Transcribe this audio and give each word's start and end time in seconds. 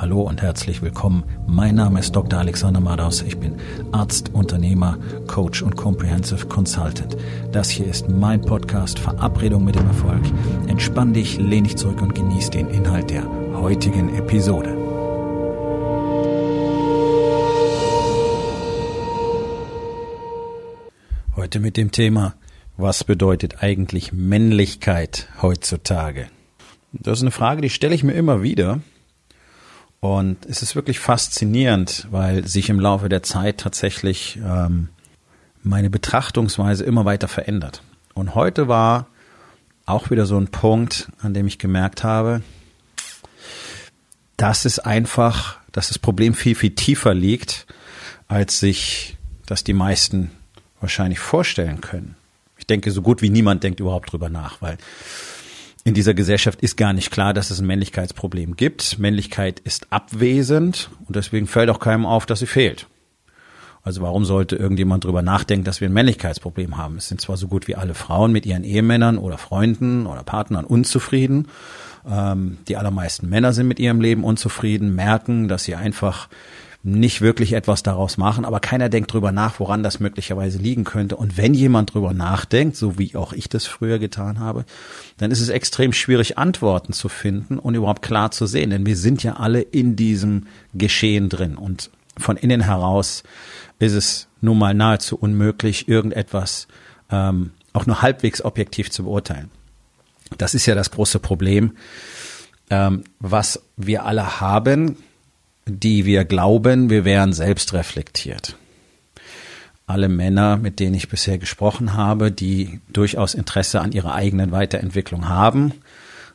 Hallo 0.00 0.22
und 0.22 0.42
herzlich 0.42 0.80
willkommen. 0.80 1.24
Mein 1.48 1.74
Name 1.74 1.98
ist 1.98 2.14
Dr. 2.14 2.38
Alexander 2.38 2.78
Madaus. 2.78 3.20
Ich 3.22 3.36
bin 3.36 3.56
Arzt, 3.90 4.32
Unternehmer, 4.32 4.96
Coach 5.26 5.60
und 5.60 5.74
Comprehensive 5.74 6.46
Consultant. 6.46 7.16
Das 7.50 7.68
hier 7.68 7.88
ist 7.88 8.08
mein 8.08 8.40
Podcast 8.40 9.00
Verabredung 9.00 9.64
mit 9.64 9.74
dem 9.74 9.88
Erfolg. 9.88 10.22
Entspann 10.68 11.14
dich, 11.14 11.38
lehn 11.38 11.64
dich 11.64 11.76
zurück 11.76 12.00
und 12.00 12.14
genieß 12.14 12.50
den 12.50 12.68
Inhalt 12.68 13.10
der 13.10 13.24
heutigen 13.54 14.14
Episode. 14.14 14.76
Heute 21.34 21.58
mit 21.58 21.76
dem 21.76 21.90
Thema, 21.90 22.34
was 22.76 23.02
bedeutet 23.02 23.64
eigentlich 23.64 24.12
Männlichkeit 24.12 25.28
heutzutage? 25.42 26.28
Das 26.92 27.18
ist 27.18 27.22
eine 27.22 27.32
Frage, 27.32 27.62
die 27.62 27.70
stelle 27.70 27.96
ich 27.96 28.04
mir 28.04 28.14
immer 28.14 28.44
wieder 28.44 28.78
und 30.00 30.46
es 30.46 30.62
ist 30.62 30.76
wirklich 30.76 31.00
faszinierend, 31.00 32.06
weil 32.10 32.46
sich 32.46 32.68
im 32.70 32.78
Laufe 32.78 33.08
der 33.08 33.22
Zeit 33.22 33.58
tatsächlich 33.58 34.38
ähm, 34.44 34.88
meine 35.62 35.90
Betrachtungsweise 35.90 36.84
immer 36.84 37.04
weiter 37.04 37.28
verändert. 37.28 37.82
Und 38.14 38.34
heute 38.34 38.68
war 38.68 39.08
auch 39.86 40.10
wieder 40.10 40.26
so 40.26 40.38
ein 40.38 40.48
Punkt, 40.48 41.10
an 41.20 41.34
dem 41.34 41.46
ich 41.46 41.58
gemerkt 41.58 42.04
habe, 42.04 42.42
dass 44.36 44.64
es 44.64 44.78
einfach, 44.78 45.56
dass 45.72 45.88
das 45.88 45.98
Problem 45.98 46.34
viel, 46.34 46.54
viel 46.54 46.74
tiefer 46.74 47.14
liegt, 47.14 47.66
als 48.28 48.60
sich 48.60 49.16
das 49.46 49.64
die 49.64 49.72
meisten 49.72 50.30
wahrscheinlich 50.80 51.18
vorstellen 51.18 51.80
können. 51.80 52.16
Ich 52.56 52.66
denke, 52.66 52.90
so 52.90 53.02
gut 53.02 53.22
wie 53.22 53.30
niemand 53.30 53.64
denkt 53.64 53.80
überhaupt 53.80 54.12
drüber 54.12 54.28
nach, 54.28 54.60
weil 54.62 54.78
in 55.84 55.94
dieser 55.94 56.14
Gesellschaft 56.14 56.60
ist 56.60 56.76
gar 56.76 56.92
nicht 56.92 57.10
klar, 57.10 57.32
dass 57.32 57.50
es 57.50 57.60
ein 57.60 57.66
Männlichkeitsproblem 57.66 58.56
gibt. 58.56 58.98
Männlichkeit 58.98 59.60
ist 59.60 59.92
abwesend 59.92 60.90
und 61.06 61.16
deswegen 61.16 61.46
fällt 61.46 61.70
auch 61.70 61.80
keinem 61.80 62.04
auf, 62.04 62.26
dass 62.26 62.40
sie 62.40 62.46
fehlt. 62.46 62.86
Also 63.82 64.02
warum 64.02 64.24
sollte 64.24 64.56
irgendjemand 64.56 65.04
drüber 65.04 65.22
nachdenken, 65.22 65.64
dass 65.64 65.80
wir 65.80 65.88
ein 65.88 65.94
Männlichkeitsproblem 65.94 66.76
haben? 66.76 66.96
Es 66.98 67.08
sind 67.08 67.20
zwar 67.20 67.36
so 67.36 67.48
gut 67.48 67.68
wie 67.68 67.76
alle 67.76 67.94
Frauen 67.94 68.32
mit 68.32 68.44
ihren 68.44 68.64
Ehemännern 68.64 69.16
oder 69.18 69.38
Freunden 69.38 70.06
oder 70.06 70.24
Partnern 70.24 70.64
unzufrieden. 70.64 71.48
Ähm, 72.06 72.58
die 72.68 72.76
allermeisten 72.76 73.28
Männer 73.28 73.52
sind 73.52 73.68
mit 73.68 73.78
ihrem 73.78 74.00
Leben 74.00 74.24
unzufrieden, 74.24 74.94
merken, 74.94 75.48
dass 75.48 75.64
sie 75.64 75.74
einfach 75.74 76.28
nicht 76.84 77.20
wirklich 77.20 77.54
etwas 77.54 77.82
daraus 77.82 78.18
machen, 78.18 78.44
aber 78.44 78.60
keiner 78.60 78.88
denkt 78.88 79.12
drüber 79.12 79.32
nach, 79.32 79.58
woran 79.58 79.82
das 79.82 79.98
möglicherweise 79.98 80.58
liegen 80.58 80.84
könnte. 80.84 81.16
Und 81.16 81.36
wenn 81.36 81.52
jemand 81.52 81.92
drüber 81.92 82.14
nachdenkt, 82.14 82.76
so 82.76 82.98
wie 82.98 83.16
auch 83.16 83.32
ich 83.32 83.48
das 83.48 83.66
früher 83.66 83.98
getan 83.98 84.38
habe, 84.38 84.64
dann 85.16 85.30
ist 85.30 85.40
es 85.40 85.48
extrem 85.48 85.92
schwierig, 85.92 86.38
Antworten 86.38 86.92
zu 86.92 87.08
finden 87.08 87.58
und 87.58 87.74
überhaupt 87.74 88.02
klar 88.02 88.30
zu 88.30 88.46
sehen, 88.46 88.70
denn 88.70 88.86
wir 88.86 88.96
sind 88.96 89.22
ja 89.22 89.34
alle 89.34 89.60
in 89.60 89.96
diesem 89.96 90.46
Geschehen 90.72 91.28
drin 91.28 91.56
und 91.56 91.90
von 92.16 92.36
innen 92.36 92.60
heraus 92.60 93.22
ist 93.78 93.92
es 93.92 94.28
nun 94.40 94.58
mal 94.58 94.74
nahezu 94.74 95.16
unmöglich, 95.16 95.88
irgendetwas 95.88 96.68
ähm, 97.10 97.52
auch 97.72 97.86
nur 97.86 98.02
halbwegs 98.02 98.44
objektiv 98.44 98.90
zu 98.90 99.04
beurteilen. 99.04 99.50
Das 100.36 100.54
ist 100.54 100.66
ja 100.66 100.74
das 100.74 100.90
große 100.90 101.18
Problem, 101.20 101.72
ähm, 102.70 103.04
was 103.18 103.62
wir 103.76 104.04
alle 104.04 104.40
haben, 104.40 104.96
die 105.68 106.04
wir 106.04 106.24
glauben, 106.24 106.90
wir 106.90 107.04
wären 107.04 107.32
selbst 107.32 107.72
reflektiert. 107.72 108.56
Alle 109.86 110.08
Männer, 110.08 110.56
mit 110.56 110.80
denen 110.80 110.94
ich 110.94 111.08
bisher 111.08 111.38
gesprochen 111.38 111.94
habe, 111.94 112.30
die 112.30 112.80
durchaus 112.92 113.34
Interesse 113.34 113.80
an 113.80 113.92
ihrer 113.92 114.14
eigenen 114.14 114.52
Weiterentwicklung 114.52 115.28
haben, 115.28 115.72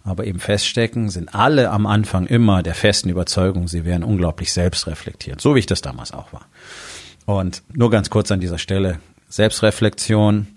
aber 0.03 0.25
eben 0.25 0.39
feststecken, 0.39 1.09
sind 1.09 1.33
alle 1.33 1.69
am 1.69 1.85
Anfang 1.85 2.25
immer 2.25 2.63
der 2.63 2.75
festen 2.75 3.09
Überzeugung, 3.09 3.67
sie 3.67 3.85
wären 3.85 4.03
unglaublich 4.03 4.51
selbstreflektiert, 4.51 5.39
so 5.39 5.55
wie 5.55 5.59
ich 5.59 5.65
das 5.65 5.81
damals 5.81 6.11
auch 6.11 6.33
war. 6.33 6.45
Und 7.25 7.63
nur 7.73 7.89
ganz 7.89 8.09
kurz 8.09 8.31
an 8.31 8.39
dieser 8.39 8.57
Stelle, 8.57 8.99
Selbstreflexion, 9.29 10.47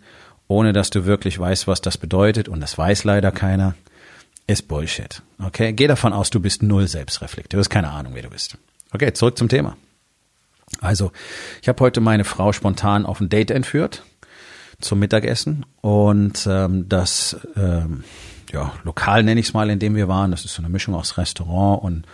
ohne 0.48 0.72
dass 0.72 0.90
du 0.90 1.04
wirklich 1.04 1.38
weißt, 1.38 1.66
was 1.66 1.80
das 1.80 1.98
bedeutet, 1.98 2.48
und 2.48 2.60
das 2.60 2.76
weiß 2.76 3.04
leider 3.04 3.30
keiner, 3.30 3.74
ist 4.46 4.68
Bullshit. 4.68 5.22
Okay? 5.42 5.72
Geh 5.72 5.86
davon 5.86 6.12
aus, 6.12 6.30
du 6.30 6.40
bist 6.40 6.62
null 6.62 6.86
selbstreflektiert. 6.86 7.54
Du 7.54 7.58
hast 7.58 7.70
keine 7.70 7.90
Ahnung, 7.90 8.14
wer 8.14 8.22
du 8.22 8.30
bist. 8.30 8.58
Okay, 8.92 9.12
zurück 9.12 9.36
zum 9.36 9.48
Thema. 9.48 9.76
Also, 10.80 11.12
ich 11.62 11.68
habe 11.68 11.80
heute 11.80 12.00
meine 12.00 12.24
Frau 12.24 12.52
spontan 12.52 13.06
auf 13.06 13.20
ein 13.20 13.28
Date 13.28 13.50
entführt 13.50 14.02
zum 14.80 14.98
Mittagessen 14.98 15.64
und 15.80 16.46
ähm, 16.50 16.88
das 16.88 17.36
ähm, 17.56 18.04
ja, 18.52 18.72
Lokal 18.84 19.22
nenne 19.22 19.40
ich 19.40 19.48
es 19.48 19.54
mal, 19.54 19.70
in 19.70 19.78
dem 19.78 19.96
wir 19.96 20.08
waren. 20.08 20.30
Das 20.30 20.44
ist 20.44 20.54
so 20.54 20.62
eine 20.62 20.68
Mischung 20.68 20.94
aus 20.94 21.18
Restaurant 21.18 21.82
und 21.82 22.06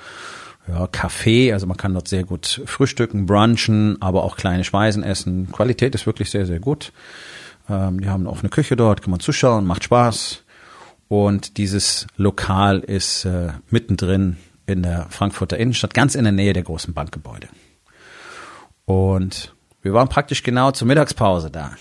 ja, 0.68 0.84
Café. 0.84 1.52
Also 1.52 1.66
man 1.66 1.76
kann 1.76 1.94
dort 1.94 2.08
sehr 2.08 2.24
gut 2.24 2.62
frühstücken, 2.66 3.26
brunchen, 3.26 4.00
aber 4.00 4.22
auch 4.22 4.36
kleine 4.36 4.64
Speisen 4.64 5.02
essen. 5.02 5.50
Qualität 5.50 5.94
ist 5.94 6.06
wirklich 6.06 6.30
sehr, 6.30 6.46
sehr 6.46 6.60
gut. 6.60 6.92
Ähm, 7.68 8.00
die 8.00 8.08
haben 8.08 8.26
auch 8.26 8.40
eine 8.40 8.48
Küche 8.48 8.76
dort, 8.76 9.02
kann 9.02 9.10
man 9.10 9.20
zuschauen, 9.20 9.66
macht 9.66 9.84
Spaß. 9.84 10.42
Und 11.12 11.58
dieses 11.58 12.06
Lokal 12.16 12.78
ist 12.78 13.26
äh, 13.26 13.52
mittendrin 13.68 14.38
in 14.64 14.82
der 14.82 15.08
Frankfurter 15.10 15.58
Innenstadt, 15.58 15.92
ganz 15.92 16.14
in 16.14 16.24
der 16.24 16.32
Nähe 16.32 16.54
der 16.54 16.62
großen 16.62 16.94
Bankgebäude. 16.94 17.48
Und 18.86 19.54
wir 19.82 19.92
waren 19.92 20.08
praktisch 20.08 20.42
genau 20.42 20.70
zur 20.70 20.88
Mittagspause 20.88 21.50
da. 21.50 21.72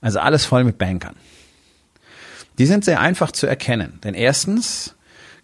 Also 0.00 0.18
alles 0.18 0.44
voll 0.44 0.64
mit 0.64 0.76
Bankern. 0.76 1.14
Die 2.58 2.66
sind 2.66 2.84
sehr 2.84 2.98
einfach 2.98 3.30
zu 3.30 3.46
erkennen, 3.46 4.00
denn 4.02 4.14
erstens 4.14 4.96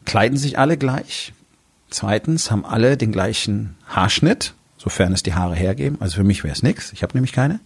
kleiden 0.05 0.37
sich 0.37 0.59
alle 0.59 0.77
gleich. 0.77 1.33
Zweitens 1.91 2.51
haben 2.51 2.65
alle 2.65 2.97
den 2.97 3.13
gleichen 3.13 3.77
Haarschnitt, 3.87 4.55
sofern 4.77 5.13
es 5.13 5.23
die 5.23 5.35
Haare 5.35 5.55
hergeben. 5.55 5.99
Also 6.01 6.17
für 6.17 6.25
mich 6.25 6.43
wäre 6.43 6.53
es 6.53 6.65
nix. 6.65 6.93
Ich 6.93 7.05
habe 7.05 7.15
nämlich 7.15 7.33
keine. 7.33 7.61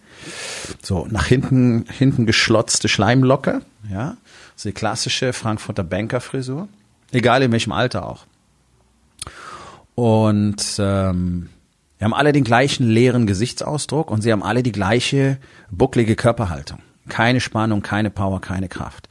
So 0.83 1.07
nach 1.11 1.25
hinten 1.25 1.87
hinten 1.89 2.27
geschlotzte 2.27 2.91
Schleimlocke, 2.91 3.63
ja, 3.91 4.17
so 4.57 4.69
die 4.69 4.75
klassische 4.75 5.33
Frankfurter 5.33 5.85
Bankerfrisur, 5.85 6.69
egal 7.11 7.43
in 7.43 7.53
welchem 7.53 7.73
Alter 7.73 8.07
auch. 8.07 8.27
Und 9.95 10.77
ähm, 10.79 11.49
wir 11.99 12.05
haben 12.05 12.15
alle 12.15 12.33
den 12.33 12.45
gleichen 12.45 12.89
leeren 12.89 13.27
Gesichtsausdruck 13.27 14.11
und 14.11 14.23
sie 14.23 14.33
haben 14.33 14.43
alle 14.43 14.63
die 14.63 14.73
gleiche 14.73 15.39
bucklige 15.71 16.17
Körperhaltung. 16.17 16.79
Keine 17.09 17.41
Spannung, 17.41 17.83
keine 17.83 18.11
Power, 18.11 18.41
keine 18.41 18.69
Kraft. 18.69 19.09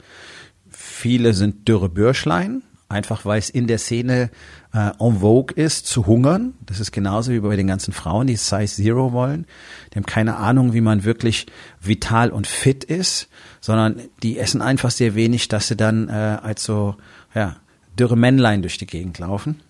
Viele 0.70 1.34
sind 1.34 1.68
dürre 1.68 1.88
Bürschlein, 1.88 2.62
einfach 2.92 3.24
weil 3.24 3.38
es 3.38 3.50
in 3.50 3.66
der 3.66 3.78
Szene 3.78 4.30
äh, 4.72 4.90
en 4.98 5.20
vogue 5.20 5.54
ist, 5.56 5.86
zu 5.86 6.06
hungern. 6.06 6.54
Das 6.64 6.80
ist 6.80 6.92
genauso 6.92 7.32
wie 7.32 7.40
bei 7.40 7.56
den 7.56 7.66
ganzen 7.66 7.92
Frauen, 7.92 8.26
die 8.26 8.36
Size 8.36 8.66
Zero 8.66 9.12
wollen. 9.12 9.46
Die 9.92 9.96
haben 9.96 10.06
keine 10.06 10.36
Ahnung, 10.36 10.72
wie 10.72 10.80
man 10.80 11.04
wirklich 11.04 11.46
vital 11.80 12.30
und 12.30 12.46
fit 12.46 12.84
ist, 12.84 13.28
sondern 13.60 14.00
die 14.22 14.38
essen 14.38 14.62
einfach 14.62 14.90
sehr 14.90 15.14
wenig, 15.14 15.48
dass 15.48 15.68
sie 15.68 15.76
dann 15.76 16.08
äh, 16.08 16.12
als 16.12 16.64
so 16.64 16.96
ja, 17.34 17.56
dürre 17.98 18.16
Männlein 18.16 18.62
durch 18.62 18.78
die 18.78 18.86
Gegend 18.86 19.18
laufen. 19.18 19.60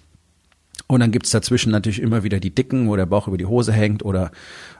Und 0.86 1.00
dann 1.00 1.10
gibt's 1.10 1.30
dazwischen 1.30 1.72
natürlich 1.72 2.02
immer 2.02 2.22
wieder 2.22 2.40
die 2.40 2.54
Dicken, 2.54 2.88
wo 2.88 2.96
der 2.96 3.06
Bauch 3.06 3.28
über 3.28 3.38
die 3.38 3.46
Hose 3.46 3.72
hängt 3.72 4.04
oder 4.04 4.30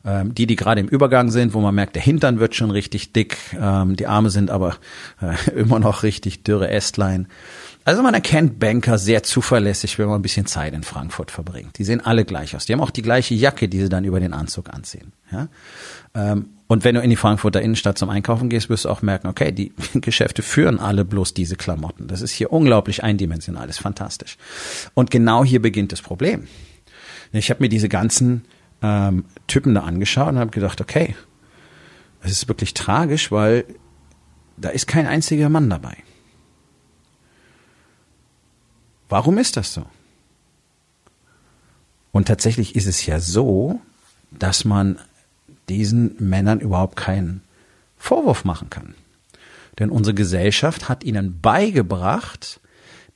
ähm, 0.04 0.34
die, 0.34 0.46
die 0.46 0.56
gerade 0.56 0.80
im 0.80 0.88
Übergang 0.88 1.30
sind, 1.30 1.54
wo 1.54 1.60
man 1.60 1.74
merkt, 1.74 1.94
der 1.94 2.02
Hintern 2.02 2.38
wird 2.38 2.54
schon 2.54 2.70
richtig 2.70 3.12
dick, 3.12 3.38
ähm, 3.58 3.96
die 3.96 4.06
Arme 4.06 4.30
sind 4.30 4.50
aber 4.50 4.76
äh, 5.20 5.50
immer 5.58 5.78
noch 5.78 6.02
richtig 6.02 6.44
dürre 6.44 6.68
Ästlein. 6.68 7.28
Also 7.84 8.02
man 8.02 8.14
erkennt 8.14 8.60
Banker 8.60 8.96
sehr 8.96 9.22
zuverlässig, 9.22 9.98
wenn 9.98 10.06
man 10.06 10.20
ein 10.20 10.22
bisschen 10.22 10.46
Zeit 10.46 10.72
in 10.72 10.84
Frankfurt 10.84 11.30
verbringt. 11.30 11.78
Die 11.78 11.84
sehen 11.84 12.00
alle 12.00 12.24
gleich 12.24 12.54
aus. 12.54 12.66
Die 12.66 12.72
haben 12.72 12.80
auch 12.80 12.90
die 12.90 13.02
gleiche 13.02 13.34
Jacke, 13.34 13.68
die 13.68 13.80
sie 13.80 13.88
dann 13.88 14.04
über 14.04 14.20
den 14.20 14.32
Anzug 14.32 14.70
anziehen. 14.72 15.12
Ja? 15.32 15.48
Ähm, 16.14 16.50
und 16.68 16.84
wenn 16.84 16.94
du 16.94 17.00
in 17.02 17.10
die 17.10 17.16
Frankfurter 17.16 17.60
Innenstadt 17.60 17.98
zum 17.98 18.08
Einkaufen 18.08 18.48
gehst, 18.48 18.70
wirst 18.70 18.84
du 18.84 18.88
auch 18.88 19.02
merken, 19.02 19.26
okay, 19.26 19.52
die 19.52 19.72
Geschäfte 20.00 20.42
führen 20.42 20.78
alle 20.78 21.04
bloß 21.04 21.34
diese 21.34 21.56
Klamotten. 21.56 22.06
Das 22.06 22.22
ist 22.22 22.30
hier 22.30 22.52
unglaublich 22.52 23.02
eindimensional, 23.02 23.68
ist 23.68 23.80
fantastisch. 23.80 24.38
Und 24.94 25.10
genau 25.10 25.44
hier 25.44 25.60
beginnt 25.60 25.92
das 25.92 26.02
Problem. 26.02 26.46
Ich 27.32 27.50
habe 27.50 27.62
mir 27.62 27.68
diese 27.68 27.88
ganzen 27.88 28.44
ähm, 28.80 29.24
Typen 29.48 29.74
da 29.74 29.82
angeschaut 29.82 30.28
und 30.28 30.38
habe 30.38 30.50
gedacht, 30.50 30.80
okay, 30.80 31.16
es 32.22 32.32
ist 32.32 32.48
wirklich 32.48 32.74
tragisch, 32.74 33.32
weil 33.32 33.64
da 34.56 34.68
ist 34.68 34.86
kein 34.86 35.06
einziger 35.06 35.48
Mann 35.48 35.68
dabei. 35.68 35.96
Warum 39.12 39.36
ist 39.36 39.58
das 39.58 39.74
so? 39.74 39.84
Und 42.12 42.28
tatsächlich 42.28 42.76
ist 42.76 42.86
es 42.86 43.04
ja 43.04 43.20
so, 43.20 43.78
dass 44.30 44.64
man 44.64 44.98
diesen 45.68 46.16
Männern 46.18 46.60
überhaupt 46.60 46.96
keinen 46.96 47.42
Vorwurf 47.98 48.46
machen 48.46 48.70
kann. 48.70 48.94
Denn 49.78 49.90
unsere 49.90 50.14
Gesellschaft 50.14 50.88
hat 50.88 51.04
ihnen 51.04 51.42
beigebracht, 51.42 52.58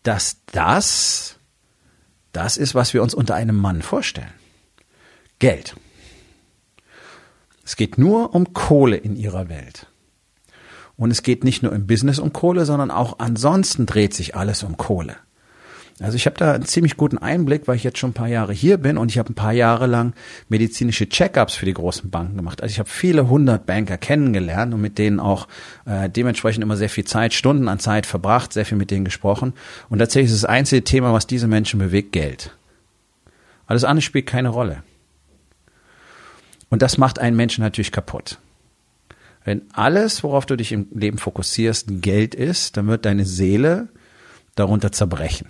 dass 0.02 0.37
das 0.52 1.37
das 2.32 2.58
ist, 2.58 2.75
was 2.75 2.92
wir 2.92 3.02
uns 3.02 3.14
unter 3.14 3.34
einem 3.34 3.56
Mann 3.56 3.81
vorstellen. 3.81 4.34
Geld. 5.38 5.76
Es 7.64 7.76
geht 7.76 7.96
nur 7.96 8.34
um 8.34 8.52
Kohle 8.52 8.99
in 8.99 9.16
ihrer 9.16 9.49
Welt. 9.49 9.87
Und 10.99 11.10
es 11.10 11.22
geht 11.22 11.42
nicht 11.42 11.62
nur 11.62 11.72
im 11.72 11.87
Business 11.87 12.19
um 12.19 12.34
Kohle, 12.34 12.66
sondern 12.66 12.90
auch 12.90 13.19
ansonsten 13.19 13.87
dreht 13.87 14.12
sich 14.12 14.37
alles 14.37 14.62
um 14.62 14.76
Kohle. 14.76 15.16
Also 15.98 16.16
ich 16.16 16.26
habe 16.26 16.37
da 16.37 16.52
einen 16.52 16.66
ziemlich 16.66 16.98
guten 16.98 17.16
Einblick, 17.16 17.66
weil 17.66 17.76
ich 17.76 17.84
jetzt 17.84 17.96
schon 17.98 18.10
ein 18.10 18.14
paar 18.14 18.28
Jahre 18.28 18.52
hier 18.52 18.76
bin 18.76 18.98
und 18.98 19.10
ich 19.10 19.19
habe 19.19 19.32
ein 19.32 19.34
paar 19.34 19.54
Jahre 19.54 19.87
lang 19.87 20.12
medizinische 20.50 21.08
Checkups 21.08 21.54
für 21.54 21.64
die 21.64 21.72
großen 21.72 22.10
Banken 22.10 22.37
gemacht. 22.37 22.62
Also 22.62 22.70
ich 22.70 22.78
habe 22.78 22.90
viele 22.90 23.31
hundert 23.31 23.64
Banker 23.64 23.96
kennengelernt 23.96 24.75
und 24.75 24.82
mit 24.82 24.98
denen 24.98 25.20
auch 25.20 25.48
äh, 25.87 26.10
dementsprechend 26.10 26.62
immer 26.62 26.76
sehr 26.76 26.90
viel 26.90 27.04
Zeit, 27.04 27.32
Stunden 27.32 27.66
an 27.69 27.78
Zeit 27.78 28.04
verbracht, 28.04 28.52
sehr 28.52 28.66
viel 28.66 28.76
mit 28.76 28.90
denen 28.90 29.06
gesprochen. 29.06 29.54
Und 29.88 29.98
tatsächlich 30.00 30.32
ist 30.32 30.43
das 30.43 30.50
einzige 30.50 30.84
Thema, 30.84 31.14
was 31.14 31.26
diese 31.26 31.48
Menschen 31.48 31.78
bewegt, 31.78 32.12
Geld. 32.12 32.54
Alles 33.66 33.84
andere 33.84 34.02
spielt 34.02 34.26
keine 34.26 34.50
Rolle. 34.50 34.82
Und 36.69 36.82
das 36.82 36.99
macht 36.99 37.20
einen 37.20 37.37
Menschen 37.37 37.64
natürlich 37.64 37.90
kaputt. 37.92 38.38
Wenn 39.44 39.62
alles, 39.72 40.22
worauf 40.22 40.44
du 40.44 40.56
dich 40.56 40.72
im 40.72 40.88
Leben 40.92 41.16
fokussierst, 41.16 42.02
Geld 42.02 42.34
ist, 42.34 42.76
dann 42.76 42.87
wird 42.87 43.06
deine 43.06 43.25
Seele 43.25 43.88
darunter 44.56 44.92
zerbrechen 44.92 45.46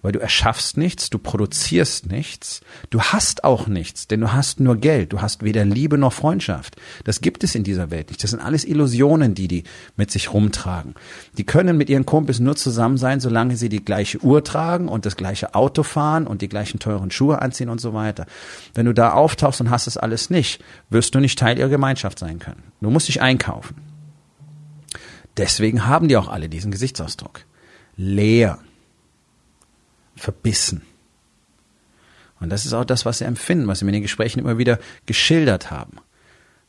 weil 0.00 0.12
du 0.12 0.20
erschaffst 0.20 0.76
nichts, 0.76 1.10
du 1.10 1.18
produzierst 1.18 2.06
nichts, 2.06 2.60
du 2.90 3.00
hast 3.00 3.42
auch 3.42 3.66
nichts, 3.66 4.06
denn 4.06 4.20
du 4.20 4.32
hast 4.32 4.60
nur 4.60 4.76
Geld, 4.76 5.12
du 5.12 5.20
hast 5.20 5.42
weder 5.42 5.64
Liebe 5.64 5.98
noch 5.98 6.12
Freundschaft. 6.12 6.76
Das 7.04 7.20
gibt 7.20 7.42
es 7.42 7.54
in 7.56 7.64
dieser 7.64 7.90
Welt 7.90 8.08
nicht. 8.08 8.22
Das 8.22 8.30
sind 8.30 8.40
alles 8.40 8.64
Illusionen, 8.64 9.34
die 9.34 9.48
die 9.48 9.64
mit 9.96 10.10
sich 10.10 10.32
rumtragen. 10.32 10.94
Die 11.36 11.44
können 11.44 11.76
mit 11.76 11.90
ihren 11.90 12.06
Kumpels 12.06 12.38
nur 12.38 12.54
zusammen 12.54 12.96
sein, 12.96 13.18
solange 13.18 13.56
sie 13.56 13.68
die 13.68 13.84
gleiche 13.84 14.22
Uhr 14.22 14.44
tragen 14.44 14.88
und 14.88 15.04
das 15.04 15.16
gleiche 15.16 15.54
Auto 15.54 15.82
fahren 15.82 16.26
und 16.26 16.42
die 16.42 16.48
gleichen 16.48 16.78
teuren 16.78 17.10
Schuhe 17.10 17.42
anziehen 17.42 17.68
und 17.68 17.80
so 17.80 17.92
weiter. 17.92 18.26
Wenn 18.74 18.86
du 18.86 18.94
da 18.94 19.12
auftauchst 19.12 19.60
und 19.60 19.70
hast 19.70 19.88
es 19.88 19.96
alles 19.96 20.30
nicht, 20.30 20.62
wirst 20.90 21.14
du 21.14 21.20
nicht 21.20 21.38
Teil 21.38 21.58
ihrer 21.58 21.68
Gemeinschaft 21.68 22.20
sein 22.20 22.38
können. 22.38 22.62
Du 22.80 22.90
musst 22.90 23.08
dich 23.08 23.20
einkaufen. 23.20 23.76
Deswegen 25.36 25.86
haben 25.86 26.08
die 26.08 26.16
auch 26.16 26.28
alle 26.28 26.48
diesen 26.48 26.70
Gesichtsausdruck. 26.70 27.40
Leer 27.96 28.58
verbissen. 30.18 30.82
Und 32.40 32.50
das 32.50 32.66
ist 32.66 32.72
auch 32.72 32.84
das, 32.84 33.04
was 33.04 33.18
sie 33.18 33.24
empfinden, 33.24 33.66
was 33.66 33.80
sie 33.80 33.84
mir 33.84 33.90
in 33.90 33.94
den 33.94 34.02
Gesprächen 34.02 34.38
immer 34.38 34.58
wieder 34.58 34.78
geschildert 35.06 35.70
haben. 35.70 35.98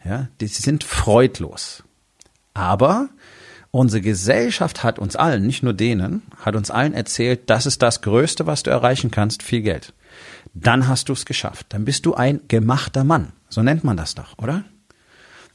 Ja, 0.04 0.28
die 0.40 0.48
sind 0.48 0.84
freudlos. 0.84 1.84
Aber 2.54 3.10
unsere 3.72 4.02
Gesellschaft 4.02 4.84
hat 4.84 4.98
uns 4.98 5.16
allen, 5.16 5.46
nicht 5.46 5.62
nur 5.62 5.74
denen, 5.74 6.24
hat 6.38 6.56
uns 6.56 6.72
allen 6.72 6.94
erzählt, 6.94 7.50
das 7.50 7.66
ist 7.66 7.82
das 7.82 8.02
Größte, 8.02 8.48
was 8.48 8.64
du 8.64 8.72
erreichen 8.72 9.12
kannst, 9.12 9.44
viel 9.44 9.62
Geld. 9.62 9.94
Dann 10.54 10.88
hast 10.88 11.10
du 11.10 11.14
es 11.14 11.26
geschafft. 11.26 11.68
Dann 11.70 11.86
bist 11.86 12.06
du 12.06 12.16
ein 12.16 12.42
gemachter 12.48 13.04
Mann. 13.04 13.34
So 13.50 13.62
nennt 13.62 13.84
man 13.84 13.98
das 13.98 14.16
doch, 14.16 14.38
oder? 14.38 14.64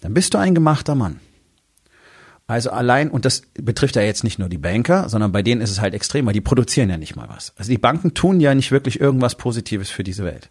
Dann 0.00 0.14
bist 0.14 0.34
du 0.34 0.38
ein 0.38 0.54
gemachter 0.54 0.94
Mann. 0.94 1.20
Also 2.46 2.70
allein, 2.70 3.10
und 3.10 3.24
das 3.24 3.42
betrifft 3.54 3.96
ja 3.96 4.02
jetzt 4.02 4.22
nicht 4.22 4.38
nur 4.38 4.50
die 4.50 4.58
Banker, 4.58 5.08
sondern 5.08 5.32
bei 5.32 5.42
denen 5.42 5.62
ist 5.62 5.70
es 5.70 5.80
halt 5.80 5.94
extrem, 5.94 6.26
weil 6.26 6.34
die 6.34 6.42
produzieren 6.42 6.90
ja 6.90 6.98
nicht 6.98 7.16
mal 7.16 7.28
was. 7.28 7.54
Also 7.56 7.70
die 7.70 7.78
Banken 7.78 8.12
tun 8.12 8.38
ja 8.38 8.54
nicht 8.54 8.70
wirklich 8.70 9.00
irgendwas 9.00 9.36
Positives 9.36 9.88
für 9.88 10.04
diese 10.04 10.24
Welt. 10.24 10.50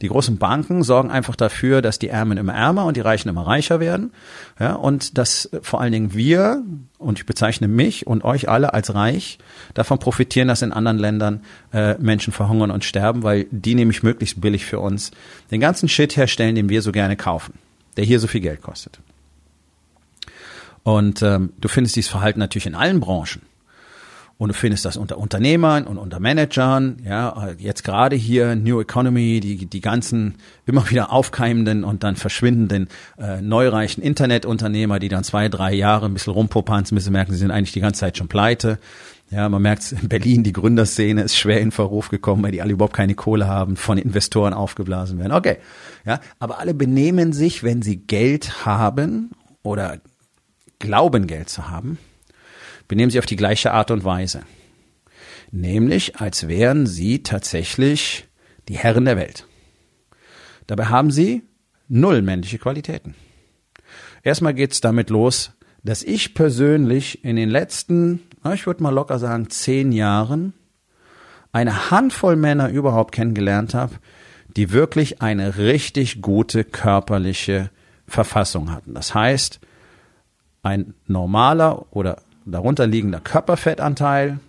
Die 0.00 0.08
großen 0.08 0.38
Banken 0.38 0.82
sorgen 0.82 1.10
einfach 1.10 1.36
dafür, 1.36 1.82
dass 1.82 1.98
die 1.98 2.08
Ärmeren 2.08 2.38
immer 2.38 2.54
ärmer 2.54 2.86
und 2.86 2.96
die 2.96 3.02
Reichen 3.02 3.28
immer 3.28 3.46
reicher 3.46 3.80
werden. 3.80 4.12
Ja, 4.58 4.74
und 4.74 5.18
dass 5.18 5.50
vor 5.60 5.82
allen 5.82 5.92
Dingen 5.92 6.14
wir, 6.14 6.62
und 6.96 7.18
ich 7.18 7.26
bezeichne 7.26 7.68
mich 7.68 8.06
und 8.06 8.24
euch 8.24 8.48
alle 8.48 8.72
als 8.72 8.94
reich, 8.94 9.38
davon 9.74 9.98
profitieren, 9.98 10.48
dass 10.48 10.62
in 10.62 10.72
anderen 10.72 10.98
Ländern 10.98 11.42
äh, 11.72 11.96
Menschen 11.98 12.32
verhungern 12.32 12.70
und 12.70 12.84
sterben, 12.84 13.22
weil 13.22 13.46
die 13.50 13.74
nämlich 13.74 14.02
möglichst 14.02 14.40
billig 14.40 14.64
für 14.64 14.80
uns 14.80 15.10
den 15.50 15.60
ganzen 15.60 15.88
Shit 15.88 16.16
herstellen, 16.16 16.54
den 16.54 16.70
wir 16.70 16.80
so 16.80 16.92
gerne 16.92 17.16
kaufen, 17.16 17.54
der 17.98 18.04
hier 18.04 18.20
so 18.20 18.26
viel 18.26 18.40
Geld 18.40 18.62
kostet. 18.62 19.00
Und 20.86 21.20
ähm, 21.20 21.52
du 21.60 21.66
findest 21.66 21.96
dieses 21.96 22.12
Verhalten 22.12 22.38
natürlich 22.38 22.66
in 22.66 22.76
allen 22.76 23.00
Branchen. 23.00 23.42
Und 24.38 24.50
du 24.50 24.54
findest 24.54 24.84
das 24.84 24.96
unter 24.96 25.18
Unternehmern 25.18 25.84
und 25.84 25.98
unter 25.98 26.20
Managern, 26.20 26.98
ja, 27.04 27.48
jetzt 27.58 27.82
gerade 27.82 28.14
hier 28.14 28.54
New 28.54 28.80
Economy, 28.80 29.40
die, 29.40 29.66
die 29.66 29.80
ganzen 29.80 30.36
immer 30.64 30.88
wieder 30.88 31.10
aufkeimenden 31.10 31.82
und 31.82 32.04
dann 32.04 32.14
verschwindenden 32.14 32.86
äh, 33.18 33.40
neureichen 33.40 34.00
Internetunternehmer, 34.00 35.00
die 35.00 35.08
dann 35.08 35.24
zwei, 35.24 35.48
drei 35.48 35.74
Jahre 35.74 36.06
ein 36.06 36.12
bisschen 36.12 36.34
rumpoppern, 36.34 36.84
ein 36.84 36.94
bisschen 36.94 37.12
merken, 37.12 37.32
sie 37.32 37.38
sind 37.38 37.50
eigentlich 37.50 37.72
die 37.72 37.80
ganze 37.80 37.98
Zeit 37.98 38.16
schon 38.16 38.28
pleite. 38.28 38.78
Ja, 39.32 39.48
man 39.48 39.62
merkt 39.62 39.90
in 39.90 40.08
Berlin, 40.08 40.44
die 40.44 40.52
Gründerszene 40.52 41.22
ist 41.22 41.36
schwer 41.36 41.60
in 41.60 41.72
Verruf 41.72 42.10
gekommen, 42.10 42.44
weil 42.44 42.52
die 42.52 42.62
alle 42.62 42.70
überhaupt 42.70 42.94
keine 42.94 43.16
Kohle 43.16 43.48
haben, 43.48 43.74
von 43.74 43.98
Investoren 43.98 44.54
aufgeblasen 44.54 45.18
werden. 45.18 45.32
Okay, 45.32 45.56
ja, 46.04 46.20
aber 46.38 46.60
alle 46.60 46.74
benehmen 46.74 47.32
sich, 47.32 47.64
wenn 47.64 47.82
sie 47.82 47.96
Geld 47.96 48.64
haben 48.64 49.32
oder 49.64 49.98
glauben, 50.78 51.26
Geld 51.26 51.48
zu 51.48 51.68
haben, 51.68 51.98
benehmen 52.88 53.10
sie 53.10 53.18
auf 53.18 53.26
die 53.26 53.36
gleiche 53.36 53.72
Art 53.72 53.90
und 53.90 54.04
Weise. 54.04 54.42
Nämlich, 55.50 56.16
als 56.16 56.48
wären 56.48 56.86
sie 56.86 57.22
tatsächlich 57.22 58.26
die 58.68 58.76
Herren 58.76 59.04
der 59.04 59.16
Welt. 59.16 59.46
Dabei 60.66 60.86
haben 60.86 61.10
sie 61.10 61.42
null 61.88 62.22
männliche 62.22 62.58
Qualitäten. 62.58 63.14
Erstmal 64.22 64.54
geht's 64.54 64.80
damit 64.80 65.10
los, 65.10 65.52
dass 65.84 66.02
ich 66.02 66.34
persönlich 66.34 67.24
in 67.24 67.36
den 67.36 67.48
letzten, 67.48 68.20
ich 68.52 68.66
würde 68.66 68.82
mal 68.82 68.90
locker 68.90 69.20
sagen, 69.20 69.50
zehn 69.50 69.92
Jahren 69.92 70.52
eine 71.52 71.90
Handvoll 71.90 72.36
Männer 72.36 72.68
überhaupt 72.68 73.14
kennengelernt 73.14 73.72
habe, 73.72 73.94
die 74.56 74.72
wirklich 74.72 75.22
eine 75.22 75.58
richtig 75.58 76.22
gute 76.22 76.64
körperliche 76.64 77.70
Verfassung 78.08 78.72
hatten. 78.72 78.94
Das 78.94 79.14
heißt, 79.14 79.60
ein 80.66 80.94
normaler 81.06 81.86
oder 81.92 82.22
darunter 82.44 82.86
liegender 82.86 83.20
Körperfettanteil, 83.20 84.40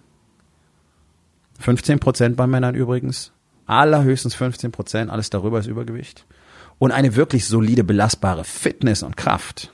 15 1.60 2.00
Prozent 2.00 2.36
bei 2.36 2.48
Männern 2.48 2.75
übrigens, 2.75 3.31
allerhöchstens 3.68 4.34
15 4.34 4.72
Prozent, 4.72 5.12
alles 5.12 5.30
darüber 5.30 5.60
ist 5.60 5.68
Übergewicht, 5.68 6.25
und 6.80 6.92
eine 6.92 7.16
wirklich 7.16 7.46
solide, 7.46 7.84
belastbare 7.84 8.44
Fitness 8.44 9.04
und 9.04 9.16
Kraft. 9.16 9.72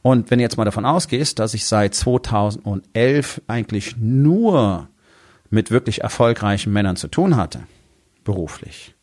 Und 0.00 0.30
wenn 0.30 0.38
du 0.38 0.42
jetzt 0.44 0.56
mal 0.56 0.64
davon 0.64 0.84
ausgehst, 0.84 1.38
dass 1.38 1.54
ich 1.54 1.66
seit 1.66 1.94
2011 1.94 3.42
eigentlich 3.48 3.96
nur 3.98 4.88
mit 5.50 5.70
wirklich 5.70 6.02
erfolgreichen 6.02 6.72
Männern 6.72 6.96
zu 6.96 7.08
tun 7.08 7.36
hatte, 7.36 7.62
beruflich, 8.24 8.94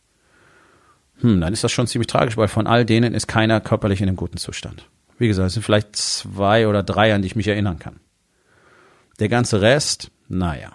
hm, 1.19 1.41
dann 1.41 1.53
ist 1.53 1.63
das 1.63 1.71
schon 1.71 1.87
ziemlich 1.87 2.07
tragisch, 2.07 2.37
weil 2.37 2.47
von 2.47 2.67
all 2.67 2.85
denen 2.85 3.13
ist 3.13 3.27
keiner 3.27 3.61
körperlich 3.61 4.01
in 4.01 4.07
einem 4.07 4.17
guten 4.17 4.37
Zustand. 4.37 4.87
Wie 5.23 5.29
gesagt, 5.29 5.47
es 5.47 5.53
sind 5.53 5.63
vielleicht 5.63 5.95
zwei 5.95 6.67
oder 6.67 6.83
drei, 6.83 7.15
an 7.15 7.21
die 7.21 7.27
ich 7.27 7.37
mich 7.37 7.47
erinnern 7.47 7.79
kann. 7.79 8.01
Der 9.19 9.29
ganze 9.29 9.61
Rest, 9.61 10.11
naja. 10.27 10.73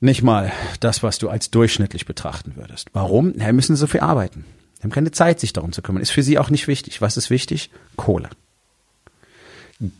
Nicht 0.00 0.24
mal 0.24 0.50
das, 0.80 1.04
was 1.04 1.18
du 1.18 1.28
als 1.28 1.52
durchschnittlich 1.52 2.04
betrachten 2.04 2.56
würdest. 2.56 2.88
Warum? 2.94 3.32
Ja, 3.38 3.52
müssen 3.52 3.76
so 3.76 3.86
viel 3.86 4.00
arbeiten. 4.00 4.44
Die 4.76 4.82
haben 4.82 4.90
keine 4.90 5.12
Zeit, 5.12 5.38
sich 5.38 5.52
darum 5.52 5.70
zu 5.70 5.82
kümmern. 5.82 6.02
Ist 6.02 6.10
für 6.10 6.24
sie 6.24 6.36
auch 6.36 6.50
nicht 6.50 6.66
wichtig. 6.66 7.00
Was 7.00 7.16
ist 7.16 7.30
wichtig? 7.30 7.70
Kohle. 7.94 8.28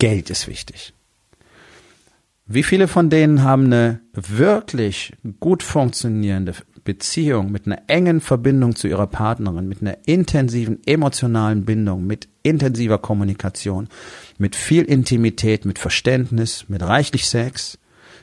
Geld 0.00 0.28
ist 0.28 0.48
wichtig. 0.48 0.94
Wie 2.46 2.64
viele 2.64 2.88
von 2.88 3.08
denen 3.08 3.44
haben 3.44 3.66
eine 3.66 4.00
wirklich 4.14 5.12
gut 5.38 5.62
funktionierende 5.62 6.54
Beziehung, 6.84 7.52
mit 7.52 7.66
einer 7.66 7.82
engen 7.86 8.20
Verbindung 8.20 8.74
zu 8.74 8.88
ihrer 8.88 9.06
Partnerin, 9.06 9.68
mit 9.68 9.82
einer 9.82 9.98
intensiven 10.06 10.84
emotionalen 10.84 11.64
Bindung, 11.64 12.06
mit 12.06 12.28
intensiver 12.42 12.98
Kommunikation, 12.98 13.88
mit 14.38 14.56
viel 14.56 14.84
Intimität, 14.84 15.64
mit 15.64 15.78
Verständnis, 15.78 16.68
mit 16.68 16.82
reichlich 16.82 17.28
Sex, 17.28 17.78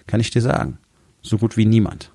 kann 0.07 0.19
ich 0.19 0.31
dir 0.31 0.41
sagen, 0.41 0.77
so 1.21 1.37
gut 1.37 1.55
wie 1.55 1.65
niemand. 1.65 2.11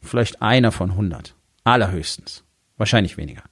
Vielleicht 0.00 0.42
einer 0.42 0.70
von 0.70 0.94
hundert, 0.94 1.34
allerhöchstens, 1.64 2.44
wahrscheinlich 2.76 3.16
weniger. 3.16 3.42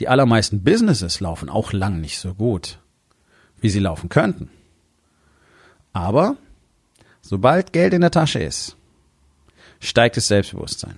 Die 0.00 0.08
allermeisten 0.08 0.64
Businesses 0.64 1.20
laufen 1.20 1.48
auch 1.48 1.72
lang 1.72 2.00
nicht 2.00 2.18
so 2.18 2.34
gut, 2.34 2.80
wie 3.60 3.70
sie 3.70 3.78
laufen 3.78 4.08
könnten. 4.08 4.50
Aber 5.92 6.36
Sobald 7.26 7.72
Geld 7.72 7.94
in 7.94 8.02
der 8.02 8.10
Tasche 8.10 8.38
ist, 8.38 8.76
steigt 9.80 10.18
das 10.18 10.28
Selbstbewusstsein, 10.28 10.96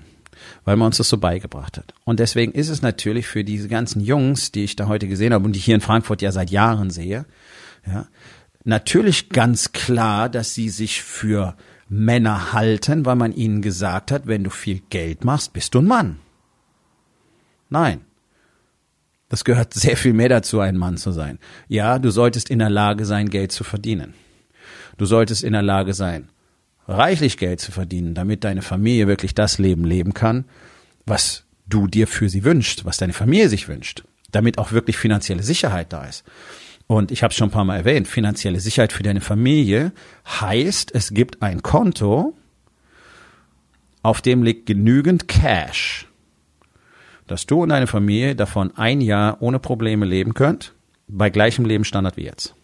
weil 0.64 0.74
man 0.74 0.86
uns 0.86 0.96
das 0.96 1.08
so 1.08 1.18
beigebracht 1.18 1.78
hat. 1.78 1.94
Und 2.04 2.18
deswegen 2.18 2.50
ist 2.50 2.68
es 2.68 2.82
natürlich 2.82 3.28
für 3.28 3.44
diese 3.44 3.68
ganzen 3.68 4.00
Jungs, 4.00 4.50
die 4.50 4.64
ich 4.64 4.74
da 4.74 4.88
heute 4.88 5.06
gesehen 5.06 5.32
habe 5.32 5.44
und 5.44 5.52
die 5.52 5.60
hier 5.60 5.76
in 5.76 5.80
Frankfurt 5.80 6.22
ja 6.22 6.32
seit 6.32 6.50
Jahren 6.50 6.90
sehe, 6.90 7.26
ja, 7.86 8.08
natürlich 8.64 9.28
ganz 9.28 9.70
klar, 9.70 10.28
dass 10.28 10.52
sie 10.52 10.68
sich 10.68 11.00
für 11.00 11.56
Männer 11.88 12.52
halten, 12.52 13.06
weil 13.06 13.14
man 13.14 13.32
ihnen 13.32 13.62
gesagt 13.62 14.10
hat, 14.10 14.26
wenn 14.26 14.42
du 14.42 14.50
viel 14.50 14.80
Geld 14.90 15.24
machst, 15.24 15.52
bist 15.52 15.76
du 15.76 15.78
ein 15.78 15.86
Mann. 15.86 16.18
Nein. 17.70 18.00
Das 19.28 19.44
gehört 19.44 19.74
sehr 19.74 19.96
viel 19.96 20.12
mehr 20.12 20.28
dazu, 20.28 20.58
ein 20.58 20.76
Mann 20.76 20.96
zu 20.96 21.12
sein. 21.12 21.38
Ja, 21.68 22.00
du 22.00 22.10
solltest 22.10 22.50
in 22.50 22.58
der 22.58 22.70
Lage 22.70 23.04
sein, 23.04 23.28
Geld 23.28 23.52
zu 23.52 23.62
verdienen. 23.62 24.14
Du 24.96 25.04
solltest 25.04 25.44
in 25.44 25.52
der 25.52 25.62
Lage 25.62 25.94
sein, 25.94 26.28
reichlich 26.88 27.36
Geld 27.36 27.60
zu 27.60 27.72
verdienen, 27.72 28.14
damit 28.14 28.44
deine 28.44 28.62
Familie 28.62 29.06
wirklich 29.06 29.34
das 29.34 29.58
Leben 29.58 29.84
leben 29.84 30.14
kann, 30.14 30.44
was 31.04 31.44
du 31.66 31.86
dir 31.86 32.06
für 32.06 32.28
sie 32.28 32.44
wünschst, 32.44 32.84
was 32.84 32.96
deine 32.96 33.12
Familie 33.12 33.48
sich 33.48 33.68
wünscht, 33.68 34.04
damit 34.30 34.58
auch 34.58 34.72
wirklich 34.72 34.96
finanzielle 34.96 35.42
Sicherheit 35.42 35.92
da 35.92 36.04
ist. 36.04 36.24
Und 36.86 37.10
ich 37.10 37.22
habe 37.22 37.32
es 37.32 37.36
schon 37.36 37.48
ein 37.48 37.52
paar 37.52 37.64
Mal 37.64 37.78
erwähnt, 37.78 38.06
finanzielle 38.06 38.60
Sicherheit 38.60 38.92
für 38.92 39.02
deine 39.02 39.20
Familie 39.20 39.92
heißt, 40.40 40.94
es 40.94 41.10
gibt 41.10 41.42
ein 41.42 41.62
Konto, 41.62 42.34
auf 44.02 44.22
dem 44.22 44.44
liegt 44.44 44.66
genügend 44.66 45.26
Cash, 45.26 46.06
dass 47.26 47.46
du 47.46 47.62
und 47.64 47.70
deine 47.70 47.88
Familie 47.88 48.36
davon 48.36 48.76
ein 48.76 49.00
Jahr 49.00 49.42
ohne 49.42 49.58
Probleme 49.58 50.06
leben 50.06 50.34
könnt, 50.34 50.74
bei 51.08 51.28
gleichem 51.28 51.64
Lebensstandard 51.64 52.16
wie 52.16 52.24
jetzt. 52.24 52.55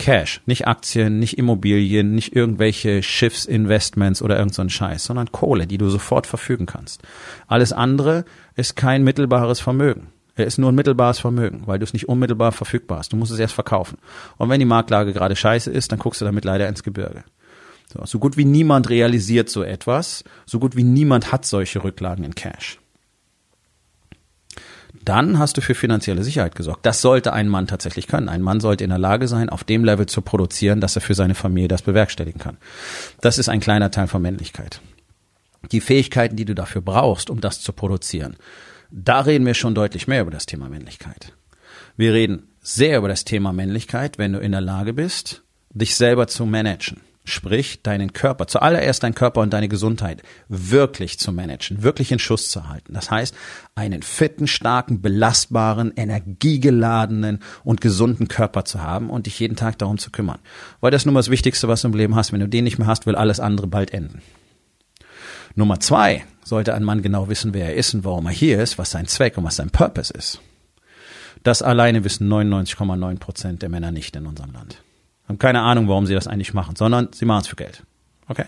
Cash, 0.00 0.40
nicht 0.46 0.66
Aktien, 0.66 1.18
nicht 1.18 1.36
Immobilien, 1.36 2.14
nicht 2.14 2.34
irgendwelche 2.34 3.02
Schiffsinvestments 3.02 4.22
oder 4.22 4.38
irgend 4.38 4.54
so 4.54 4.62
ein 4.62 4.70
Scheiß, 4.70 5.04
sondern 5.04 5.30
Kohle, 5.30 5.66
die 5.66 5.76
du 5.76 5.90
sofort 5.90 6.26
verfügen 6.26 6.64
kannst. 6.64 7.02
Alles 7.46 7.74
andere 7.74 8.24
ist 8.56 8.76
kein 8.76 9.04
mittelbares 9.04 9.60
Vermögen. 9.60 10.06
Er 10.36 10.46
ist 10.46 10.56
nur 10.56 10.72
ein 10.72 10.74
mittelbares 10.74 11.18
Vermögen, 11.18 11.64
weil 11.66 11.78
du 11.78 11.84
es 11.84 11.92
nicht 11.92 12.08
unmittelbar 12.08 12.50
verfügbar 12.52 13.00
hast. 13.00 13.12
Du 13.12 13.18
musst 13.18 13.30
es 13.30 13.38
erst 13.38 13.52
verkaufen. 13.52 13.98
Und 14.38 14.48
wenn 14.48 14.58
die 14.58 14.64
Marktlage 14.64 15.12
gerade 15.12 15.36
scheiße 15.36 15.70
ist, 15.70 15.92
dann 15.92 15.98
guckst 15.98 16.22
du 16.22 16.24
damit 16.24 16.46
leider 16.46 16.66
ins 16.66 16.82
Gebirge. 16.82 17.24
So, 17.92 18.02
so 18.06 18.18
gut 18.18 18.38
wie 18.38 18.46
niemand 18.46 18.88
realisiert 18.88 19.50
so 19.50 19.62
etwas, 19.62 20.24
so 20.46 20.58
gut 20.58 20.76
wie 20.76 20.84
niemand 20.84 21.30
hat 21.30 21.44
solche 21.44 21.84
Rücklagen 21.84 22.24
in 22.24 22.34
Cash 22.34 22.79
dann 25.04 25.38
hast 25.38 25.56
du 25.56 25.60
für 25.60 25.74
finanzielle 25.74 26.24
Sicherheit 26.24 26.54
gesorgt. 26.54 26.84
Das 26.84 27.00
sollte 27.00 27.32
ein 27.32 27.48
Mann 27.48 27.66
tatsächlich 27.66 28.06
können. 28.06 28.28
Ein 28.28 28.42
Mann 28.42 28.60
sollte 28.60 28.84
in 28.84 28.90
der 28.90 28.98
Lage 28.98 29.28
sein, 29.28 29.48
auf 29.48 29.64
dem 29.64 29.84
Level 29.84 30.06
zu 30.06 30.22
produzieren, 30.22 30.80
dass 30.80 30.96
er 30.96 31.02
für 31.02 31.14
seine 31.14 31.34
Familie 31.34 31.68
das 31.68 31.82
bewerkstelligen 31.82 32.40
kann. 32.40 32.58
Das 33.20 33.38
ist 33.38 33.48
ein 33.48 33.60
kleiner 33.60 33.90
Teil 33.90 34.08
von 34.08 34.22
Männlichkeit. 34.22 34.80
Die 35.72 35.80
Fähigkeiten, 35.80 36.36
die 36.36 36.44
du 36.44 36.54
dafür 36.54 36.82
brauchst, 36.82 37.30
um 37.30 37.40
das 37.40 37.60
zu 37.60 37.72
produzieren, 37.72 38.36
da 38.90 39.20
reden 39.20 39.46
wir 39.46 39.54
schon 39.54 39.74
deutlich 39.74 40.08
mehr 40.08 40.22
über 40.22 40.30
das 40.30 40.46
Thema 40.46 40.68
Männlichkeit. 40.68 41.32
Wir 41.96 42.12
reden 42.12 42.48
sehr 42.60 42.98
über 42.98 43.08
das 43.08 43.24
Thema 43.24 43.52
Männlichkeit, 43.52 44.18
wenn 44.18 44.32
du 44.32 44.40
in 44.40 44.52
der 44.52 44.60
Lage 44.60 44.92
bist, 44.92 45.42
dich 45.70 45.96
selber 45.96 46.26
zu 46.26 46.46
managen. 46.46 47.00
Sprich, 47.30 47.82
deinen 47.82 48.12
Körper, 48.12 48.46
zuallererst 48.46 49.02
deinen 49.02 49.14
Körper 49.14 49.40
und 49.40 49.52
deine 49.52 49.68
Gesundheit 49.68 50.22
wirklich 50.48 51.18
zu 51.18 51.32
managen, 51.32 51.82
wirklich 51.82 52.12
in 52.12 52.18
Schuss 52.18 52.50
zu 52.50 52.68
halten. 52.68 52.92
Das 52.92 53.10
heißt, 53.10 53.34
einen 53.74 54.02
fitten, 54.02 54.46
starken, 54.46 55.00
belastbaren, 55.00 55.92
energiegeladenen 55.96 57.40
und 57.64 57.80
gesunden 57.80 58.28
Körper 58.28 58.64
zu 58.64 58.82
haben 58.82 59.10
und 59.10 59.26
dich 59.26 59.38
jeden 59.38 59.56
Tag 59.56 59.78
darum 59.78 59.98
zu 59.98 60.10
kümmern. 60.10 60.38
Weil 60.80 60.90
das 60.90 61.04
nun 61.04 61.14
mal 61.14 61.20
das 61.20 61.30
Wichtigste, 61.30 61.68
was 61.68 61.82
du 61.82 61.88
im 61.88 61.94
Leben 61.94 62.16
hast. 62.16 62.32
Wenn 62.32 62.40
du 62.40 62.48
den 62.48 62.64
nicht 62.64 62.78
mehr 62.78 62.88
hast, 62.88 63.06
will 63.06 63.14
alles 63.14 63.40
andere 63.40 63.66
bald 63.66 63.92
enden. 63.92 64.22
Nummer 65.54 65.80
zwei, 65.80 66.24
sollte 66.44 66.74
ein 66.74 66.84
Mann 66.84 67.02
genau 67.02 67.28
wissen, 67.28 67.54
wer 67.54 67.66
er 67.66 67.76
ist 67.76 67.94
und 67.94 68.04
warum 68.04 68.26
er 68.26 68.32
hier 68.32 68.60
ist, 68.62 68.78
was 68.78 68.90
sein 68.90 69.06
Zweck 69.06 69.38
und 69.38 69.44
was 69.44 69.56
sein 69.56 69.70
Purpose 69.70 70.12
ist. 70.12 70.40
Das 71.42 71.62
alleine 71.62 72.04
wissen 72.04 72.28
99,9 72.28 73.18
Prozent 73.18 73.62
der 73.62 73.68
Männer 73.68 73.92
nicht 73.92 74.14
in 74.16 74.26
unserem 74.26 74.52
Land. 74.52 74.82
Haben 75.30 75.38
keine 75.38 75.60
Ahnung, 75.60 75.86
warum 75.86 76.06
sie 76.06 76.14
das 76.14 76.26
eigentlich 76.26 76.54
machen, 76.54 76.74
sondern 76.74 77.08
sie 77.12 77.24
machen 77.24 77.42
es 77.42 77.46
für 77.46 77.54
Geld. 77.54 77.84
Okay. 78.26 78.46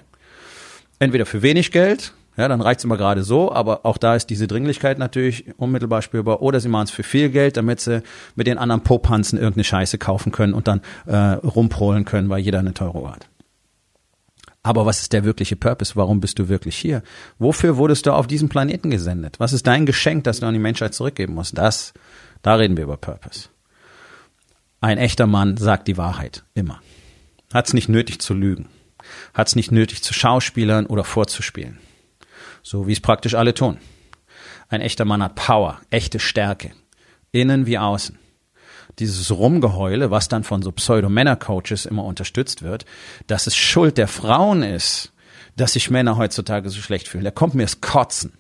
Entweder 0.99 1.27
für 1.27 1.41
wenig 1.41 1.71
Geld, 1.71 2.13
ja, 2.37 2.49
dann 2.49 2.61
reicht's 2.61 2.83
immer 2.83 2.97
gerade 2.97 3.23
so, 3.23 3.53
aber 3.53 3.87
auch 3.87 3.99
da 3.99 4.17
ist 4.17 4.31
diese 4.31 4.49
Dringlichkeit 4.49 4.99
natürlich 4.99 5.57
unmittelbar 5.59 6.03
spürbar. 6.03 6.43
Oder 6.43 6.59
sie 6.59 6.69
machen 6.69 6.87
es 6.87 6.91
für 6.91 7.05
viel 7.05 7.31
Geld, 7.31 7.57
damit 7.57 7.79
sie 7.79 8.03
mit 8.35 8.49
den 8.49 8.59
anderen 8.59 8.83
Popanzen 8.83 9.39
irgendeine 9.39 9.63
Scheiße 9.63 9.97
kaufen 9.99 10.33
können 10.33 10.55
und 10.55 10.67
dann 10.67 10.81
äh, 11.07 11.17
rumprohlen 11.17 12.05
können, 12.05 12.29
weil 12.31 12.41
jeder 12.41 12.59
eine 12.59 12.75
teure 12.75 13.01
Uhr 13.01 13.13
hat. 13.13 13.29
Aber 14.65 14.85
was 14.85 15.03
ist 15.03 15.13
der 15.13 15.23
wirkliche 15.23 15.55
Purpose? 15.55 15.95
Warum 15.95 16.19
bist 16.19 16.41
du 16.41 16.49
wirklich 16.49 16.77
hier? 16.77 17.05
Wofür 17.39 17.77
wurdest 17.77 18.07
du 18.07 18.13
auf 18.13 18.27
diesem 18.27 18.49
Planeten 18.49 18.91
gesendet? 18.91 19.39
Was 19.39 19.53
ist 19.53 19.69
dein 19.69 19.87
Geschenk, 19.87 20.25
das 20.25 20.41
du 20.41 20.47
an 20.47 20.55
die 20.55 20.59
Menschheit 20.59 20.95
zurückgeben 20.95 21.35
musst? 21.35 21.57
Das, 21.57 21.95
da 22.43 22.57
reden 22.57 22.77
wir 22.77 22.83
über 22.83 22.97
Purpose. 22.97 23.52
Ein 24.83 24.99
echter 24.99 25.29
Mann 25.29 25.57
sagt 25.57 25.87
die 25.87 25.97
Wahrheit, 25.97 26.43
immer. 26.55 26.83
Hat's 27.55 27.73
nicht 27.73 27.89
nötig 27.89 28.21
zu 28.21 28.35
lügen. 28.35 28.69
Hat's 29.33 29.55
nicht 29.55 29.71
nötig 29.71 30.03
zu 30.03 30.13
schauspielern 30.13 30.87
oder 30.87 31.05
vorzuspielen. 31.05 31.79
So 32.65 32.89
wie 32.89 32.93
es 32.93 32.99
praktisch 32.99 33.35
alle 33.35 33.55
tun. 33.55 33.79
Ein 34.69 34.81
echter 34.81 35.05
Mann 35.05 35.23
hat 35.23 35.37
Power, 35.37 35.81
echte 35.91 36.19
Stärke. 36.19 36.73
Innen 37.31 37.67
wie 37.67 37.79
außen. 37.79 38.19
Dieses 38.99 39.31
Rumgeheule, 39.31 40.11
was 40.11 40.27
dann 40.27 40.43
von 40.43 40.63
so 40.63 40.73
Pseudo-Männer-Coaches 40.73 41.87
immer 41.87 42.05
unterstützt 42.05 42.63
wird, 42.63 42.85
dass 43.29 43.47
es 43.47 43.55
Schuld 43.55 43.99
der 43.99 44.09
Frauen 44.09 44.65
ist, 44.65 45.13
dass 45.55 45.75
sich 45.75 45.91
Männer 45.91 46.17
heutzutage 46.17 46.69
so 46.71 46.81
schlecht 46.81 47.07
fühlen. 47.07 47.25
Da 47.25 47.31
kommt 47.31 47.55
mir 47.55 47.63
das 47.63 47.81
Kotzen. 47.81 48.33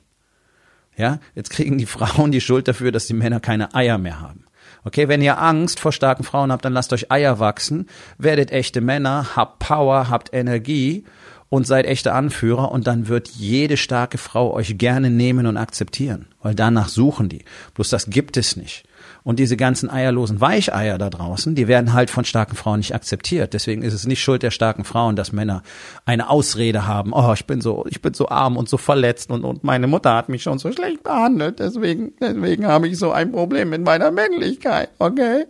Ja, 0.97 1.21
jetzt 1.37 1.51
kriegen 1.51 1.79
die 1.79 1.87
Frauen 1.87 2.33
die 2.33 2.41
Schuld 2.41 2.67
dafür, 2.67 2.91
dass 2.91 3.07
die 3.07 3.15
Männer 3.15 3.39
keine 3.39 3.77
Eier 3.77 3.99
mehr 3.99 4.21
haben. 4.21 4.47
Okay, 4.85 5.09
wenn 5.09 5.23
ihr 5.23 5.41
Angst 5.41 5.79
vor 5.79 5.93
starken 5.93 6.25
Frauen 6.25 6.51
habt, 6.51 6.65
dann 6.65 6.73
lasst 6.73 6.93
euch 6.93 7.11
Eier 7.12 7.39
wachsen, 7.39 7.87
werdet 8.19 8.51
echte 8.51 8.81
Männer, 8.81 9.37
habt 9.37 9.61
Power, 9.61 10.11
habt 10.11 10.35
Energie 10.35 11.05
und 11.49 11.67
seid 11.67 11.87
echte 11.87 12.12
Anführer 12.12 12.73
und 12.73 12.87
dann 12.87 13.09
wird 13.09 13.29
jede 13.29 13.77
starke 13.77 14.19
Frau 14.19 14.53
euch 14.53 14.79
gerne 14.79 15.11
nehmen 15.11 15.47
und 15.47 15.57
akzeptieren, 15.57 16.27
weil 16.43 16.55
danach 16.55 16.89
suchen 16.89 17.29
die. 17.29 17.45
Bloß 17.75 17.91
das 17.91 18.07
gibt 18.11 18.37
es 18.37 18.57
nicht. 18.57 18.85
Und 19.25 19.38
diese 19.38 19.57
ganzen 19.57 19.88
eierlosen 19.88 20.41
Weicheier 20.41 20.99
da 20.99 21.09
draußen, 21.09 21.55
die 21.55 21.69
werden 21.69 21.93
halt 21.93 22.11
von 22.11 22.25
starken 22.25 22.57
Frauen 22.57 22.79
nicht 22.79 22.95
akzeptiert. 22.95 23.55
Deswegen 23.55 23.83
ist 23.83 23.95
es 23.95 24.07
nicht 24.07 24.23
Schuld 24.23 24.43
der 24.43 24.50
starken 24.50 24.85
Frauen, 24.85 25.14
dass 25.14 25.33
Männer 25.33 25.62
eine 26.05 26.29
Ausrede 26.29 26.87
haben. 26.87 27.12
Oh, 27.12 27.33
ich 27.33 27.47
bin 27.47 27.61
so, 27.61 27.87
ich 27.88 28.02
bin 28.02 28.14
so 28.14 28.29
arm 28.29 28.57
und 28.57 28.69
so 28.69 28.79
verletzt 28.79 29.31
und, 29.31 29.45
und 29.45 29.62
meine 29.62 29.87
Mutter 29.87 30.14
hat 30.14 30.29
mich 30.29 30.43
schon 30.43 30.59
so 30.59 30.73
schlecht 30.73 31.05
behandelt. 31.05 31.61
Deswegen, 31.61 32.14
deswegen 32.21 32.67
habe 32.67 32.88
ich 32.88 32.99
so 32.99 33.12
ein 33.12 33.31
Problem 33.31 33.71
mit 33.71 33.83
meiner 33.83 34.11
Männlichkeit. 34.11 34.91
Okay? 34.99 35.47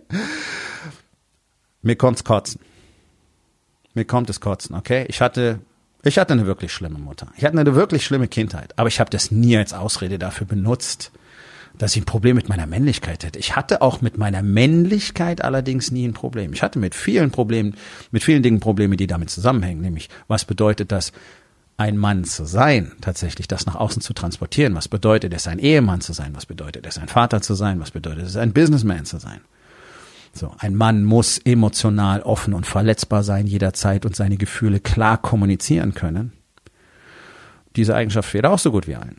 Mir 1.81 1.97
kommt's 1.97 2.25
kotzen. 2.25 2.61
Mir 3.95 4.05
kommt 4.05 4.29
es 4.31 4.41
kotzen, 4.41 4.76
okay? 4.76 5.07
Ich 5.09 5.21
hatte 5.21 5.61
ich 6.05 6.19
hatte 6.19 6.33
eine 6.33 6.47
wirklich 6.47 6.73
schlimme 6.73 6.99
Mutter. 6.99 7.29
Ich 7.37 7.45
hatte 7.45 7.59
eine 7.59 7.75
wirklich 7.75 8.05
schlimme 8.05 8.26
Kindheit, 8.26 8.76
aber 8.76 8.88
ich 8.88 8.99
habe 8.99 9.11
das 9.11 9.31
nie 9.31 9.57
als 9.57 9.73
Ausrede 9.73 10.19
dafür 10.19 10.47
benutzt, 10.47 11.12
dass 11.79 11.97
ich 11.97 12.02
ein 12.02 12.07
Problem 12.07 12.37
mit 12.37 12.49
meiner 12.49 12.67
Männlichkeit 12.67 13.25
hätte. 13.25 13.38
Ich 13.38 13.57
hatte 13.57 13.83
auch 13.83 14.00
mit 14.00 14.19
meiner 14.19 14.43
Männlichkeit 14.43 15.43
allerdings 15.43 15.91
nie 15.91 16.07
ein 16.07 16.12
Problem. 16.12 16.52
Ich 16.52 16.62
hatte 16.62 16.79
mit 16.79 16.95
vielen 16.95 17.31
Problemen, 17.31 17.75
mit 18.11 18.23
vielen 18.23 18.43
Dingen 18.43 18.61
Probleme, 18.61 18.97
die 18.97 19.07
damit 19.07 19.31
zusammenhängen, 19.31 19.81
nämlich 19.81 20.09
was 20.29 20.45
bedeutet 20.45 20.93
das, 20.93 21.12
ein 21.79 21.97
Mann 21.97 22.25
zu 22.25 22.45
sein, 22.45 22.93
tatsächlich 23.00 23.49
das 23.49 23.67
nach 23.67 23.75
außen 23.75 24.02
zu 24.02 24.12
transportieren. 24.12 24.75
Was 24.75 24.88
bedeutet 24.88 25.35
es, 25.35 25.49
ein 25.49 25.59
Ehemann 25.59 26.00
zu 26.00 26.12
sein? 26.12 26.35
Was 26.35 26.47
bedeutet 26.47 26.87
es, 26.87 26.99
ein 26.99 27.09
Vater 27.09 27.41
zu 27.41 27.55
sein? 27.55 27.81
Was 27.81 27.91
bedeutet 27.91 28.26
es, 28.26 28.37
ein 28.37 28.52
Businessman 28.52 29.05
zu 29.05 29.19
sein? 29.19 29.41
So, 30.33 30.55
ein 30.59 30.75
Mann 30.75 31.05
muss 31.05 31.38
emotional 31.38 32.23
offen 32.23 32.55
und 32.55 32.67
verletzbar 32.67 33.23
sein 33.23 33.47
jederzeit 33.47 34.07
und 34.07 34.17
seine 34.17 34.37
Gefühle 34.37 34.81
klar 34.81 35.21
kommunizieren 35.21 35.93
können. 35.95 36.33
Diese 37.76 37.95
Eigenschaft 37.95 38.31
fehlt 38.31 38.47
auch 38.47 38.59
so 38.59 38.71
gut 38.71 38.87
wie 38.87 38.97
allen. 38.97 39.17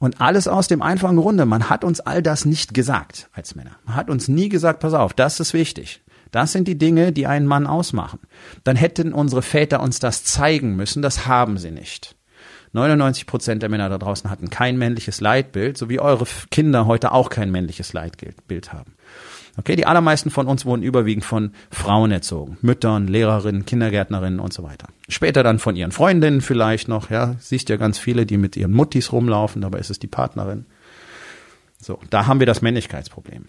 Und 0.00 0.18
alles 0.22 0.48
aus 0.48 0.66
dem 0.66 0.80
einfachen 0.80 1.18
Grunde, 1.18 1.44
man 1.44 1.68
hat 1.68 1.84
uns 1.84 2.00
all 2.00 2.22
das 2.22 2.46
nicht 2.46 2.72
gesagt 2.72 3.28
als 3.34 3.54
Männer. 3.54 3.72
Man 3.84 3.96
hat 3.96 4.08
uns 4.08 4.28
nie 4.28 4.48
gesagt, 4.48 4.80
pass 4.80 4.94
auf, 4.94 5.12
das 5.12 5.40
ist 5.40 5.52
wichtig. 5.52 6.02
Das 6.30 6.52
sind 6.52 6.66
die 6.66 6.78
Dinge, 6.78 7.12
die 7.12 7.26
einen 7.26 7.46
Mann 7.46 7.66
ausmachen. 7.66 8.18
Dann 8.64 8.76
hätten 8.76 9.12
unsere 9.12 9.42
Väter 9.42 9.80
uns 9.82 9.98
das 9.98 10.24
zeigen 10.24 10.74
müssen, 10.74 11.02
das 11.02 11.26
haben 11.26 11.58
sie 11.58 11.70
nicht. 11.70 12.16
99 12.72 13.26
Prozent 13.26 13.62
der 13.62 13.68
Männer 13.68 13.90
da 13.90 13.98
draußen 13.98 14.30
hatten 14.30 14.48
kein 14.48 14.78
männliches 14.78 15.20
Leitbild, 15.20 15.76
so 15.76 15.90
wie 15.90 16.00
eure 16.00 16.24
Kinder 16.50 16.86
heute 16.86 17.12
auch 17.12 17.28
kein 17.28 17.50
männliches 17.50 17.92
Leitbild 17.92 18.72
haben. 18.72 18.94
Okay, 19.60 19.76
die 19.76 19.84
allermeisten 19.84 20.30
von 20.30 20.46
uns 20.46 20.64
wurden 20.64 20.82
überwiegend 20.82 21.22
von 21.22 21.52
Frauen 21.70 22.10
erzogen. 22.10 22.56
Müttern, 22.62 23.06
Lehrerinnen, 23.06 23.66
Kindergärtnerinnen 23.66 24.40
und 24.40 24.54
so 24.54 24.62
weiter. 24.62 24.88
Später 25.06 25.42
dann 25.42 25.58
von 25.58 25.76
ihren 25.76 25.92
Freundinnen 25.92 26.40
vielleicht 26.40 26.88
noch, 26.88 27.10
ja. 27.10 27.36
Siehst 27.40 27.68
ja 27.68 27.76
ganz 27.76 27.98
viele, 27.98 28.24
die 28.24 28.38
mit 28.38 28.56
ihren 28.56 28.72
Muttis 28.72 29.12
rumlaufen, 29.12 29.60
dabei 29.60 29.78
ist 29.78 29.90
es 29.90 29.98
die 29.98 30.06
Partnerin. 30.06 30.64
So, 31.78 31.98
da 32.08 32.26
haben 32.26 32.40
wir 32.40 32.46
das 32.46 32.62
Männlichkeitsproblem. 32.62 33.44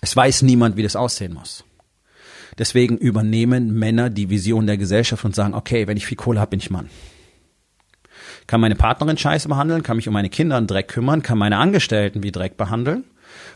Es 0.00 0.16
weiß 0.16 0.40
niemand, 0.42 0.78
wie 0.78 0.82
das 0.82 0.96
aussehen 0.96 1.34
muss. 1.34 1.62
Deswegen 2.56 2.96
übernehmen 2.96 3.78
Männer 3.78 4.08
die 4.08 4.30
Vision 4.30 4.66
der 4.66 4.78
Gesellschaft 4.78 5.26
und 5.26 5.34
sagen, 5.34 5.52
okay, 5.52 5.86
wenn 5.86 5.98
ich 5.98 6.06
viel 6.06 6.16
Kohle 6.16 6.40
habe, 6.40 6.50
bin 6.50 6.60
ich 6.60 6.70
Mann. 6.70 6.88
Kann 8.46 8.62
meine 8.62 8.76
Partnerin 8.76 9.18
scheiße 9.18 9.46
behandeln, 9.46 9.82
kann 9.82 9.96
mich 9.96 10.08
um 10.08 10.14
meine 10.14 10.30
Kinder 10.30 10.56
einen 10.56 10.66
Dreck 10.66 10.88
kümmern, 10.88 11.22
kann 11.22 11.36
meine 11.36 11.58
Angestellten 11.58 12.22
wie 12.22 12.32
Dreck 12.32 12.56
behandeln 12.56 13.04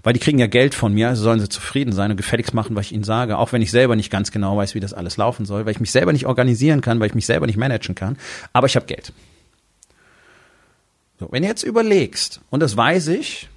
weil 0.03 0.13
die 0.13 0.21
kriegen 0.21 0.39
ja 0.39 0.47
Geld 0.47 0.75
von 0.75 0.93
mir, 0.93 1.09
also 1.09 1.23
sollen 1.23 1.41
sie 1.41 1.49
zufrieden 1.49 1.93
sein 1.93 2.11
und 2.11 2.17
gefälligst 2.17 2.55
machen, 2.55 2.77
was 2.77 2.87
ich 2.87 2.93
ihnen 2.93 3.05
sage, 3.05 3.39
auch 3.39 3.53
wenn 3.53 3.63
ich 3.63 3.71
selber 3.71 3.97
nicht 3.97 4.11
ganz 4.11 4.31
genau 4.31 4.57
weiß, 4.57 4.75
wie 4.75 4.81
das 4.81 4.93
alles 4.93 5.17
laufen 5.17 5.47
soll, 5.47 5.65
weil 5.65 5.73
ich 5.73 5.81
mich 5.81 5.93
selber 5.93 6.13
nicht 6.13 6.27
organisieren 6.27 6.81
kann, 6.81 7.01
weil 7.01 7.09
ich 7.09 7.15
mich 7.15 7.27
selber 7.27 7.47
nicht 7.47 7.57
managen 7.57 7.95
kann, 7.95 8.17
aber 8.53 8.67
ich 8.67 8.77
habe 8.77 8.87
Geld. 8.87 9.13
So, 11.19 11.29
wenn 11.31 11.43
du 11.43 11.49
jetzt 11.49 11.63
überlegst, 11.63 12.41
und 12.51 12.61
das 12.61 12.77
weiß 12.77 13.09
ich, 13.09 13.49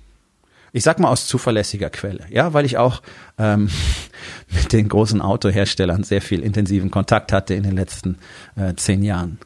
ich 0.72 0.84
sag 0.84 1.00
mal 1.00 1.10
aus 1.10 1.28
zuverlässiger 1.28 1.90
Quelle, 1.90 2.26
ja, 2.30 2.54
weil 2.54 2.66
ich 2.66 2.78
auch 2.78 3.02
ähm, 3.38 3.70
mit 4.50 4.72
den 4.72 4.88
großen 4.88 5.22
Autoherstellern 5.22 6.04
sehr 6.04 6.22
viel 6.22 6.42
intensiven 6.42 6.92
Kontakt 6.92 7.32
hatte 7.32 7.54
in 7.54 7.64
den 7.64 7.76
letzten 7.76 8.18
äh, 8.56 8.76
zehn 8.76 9.04
Jahren 9.04 9.40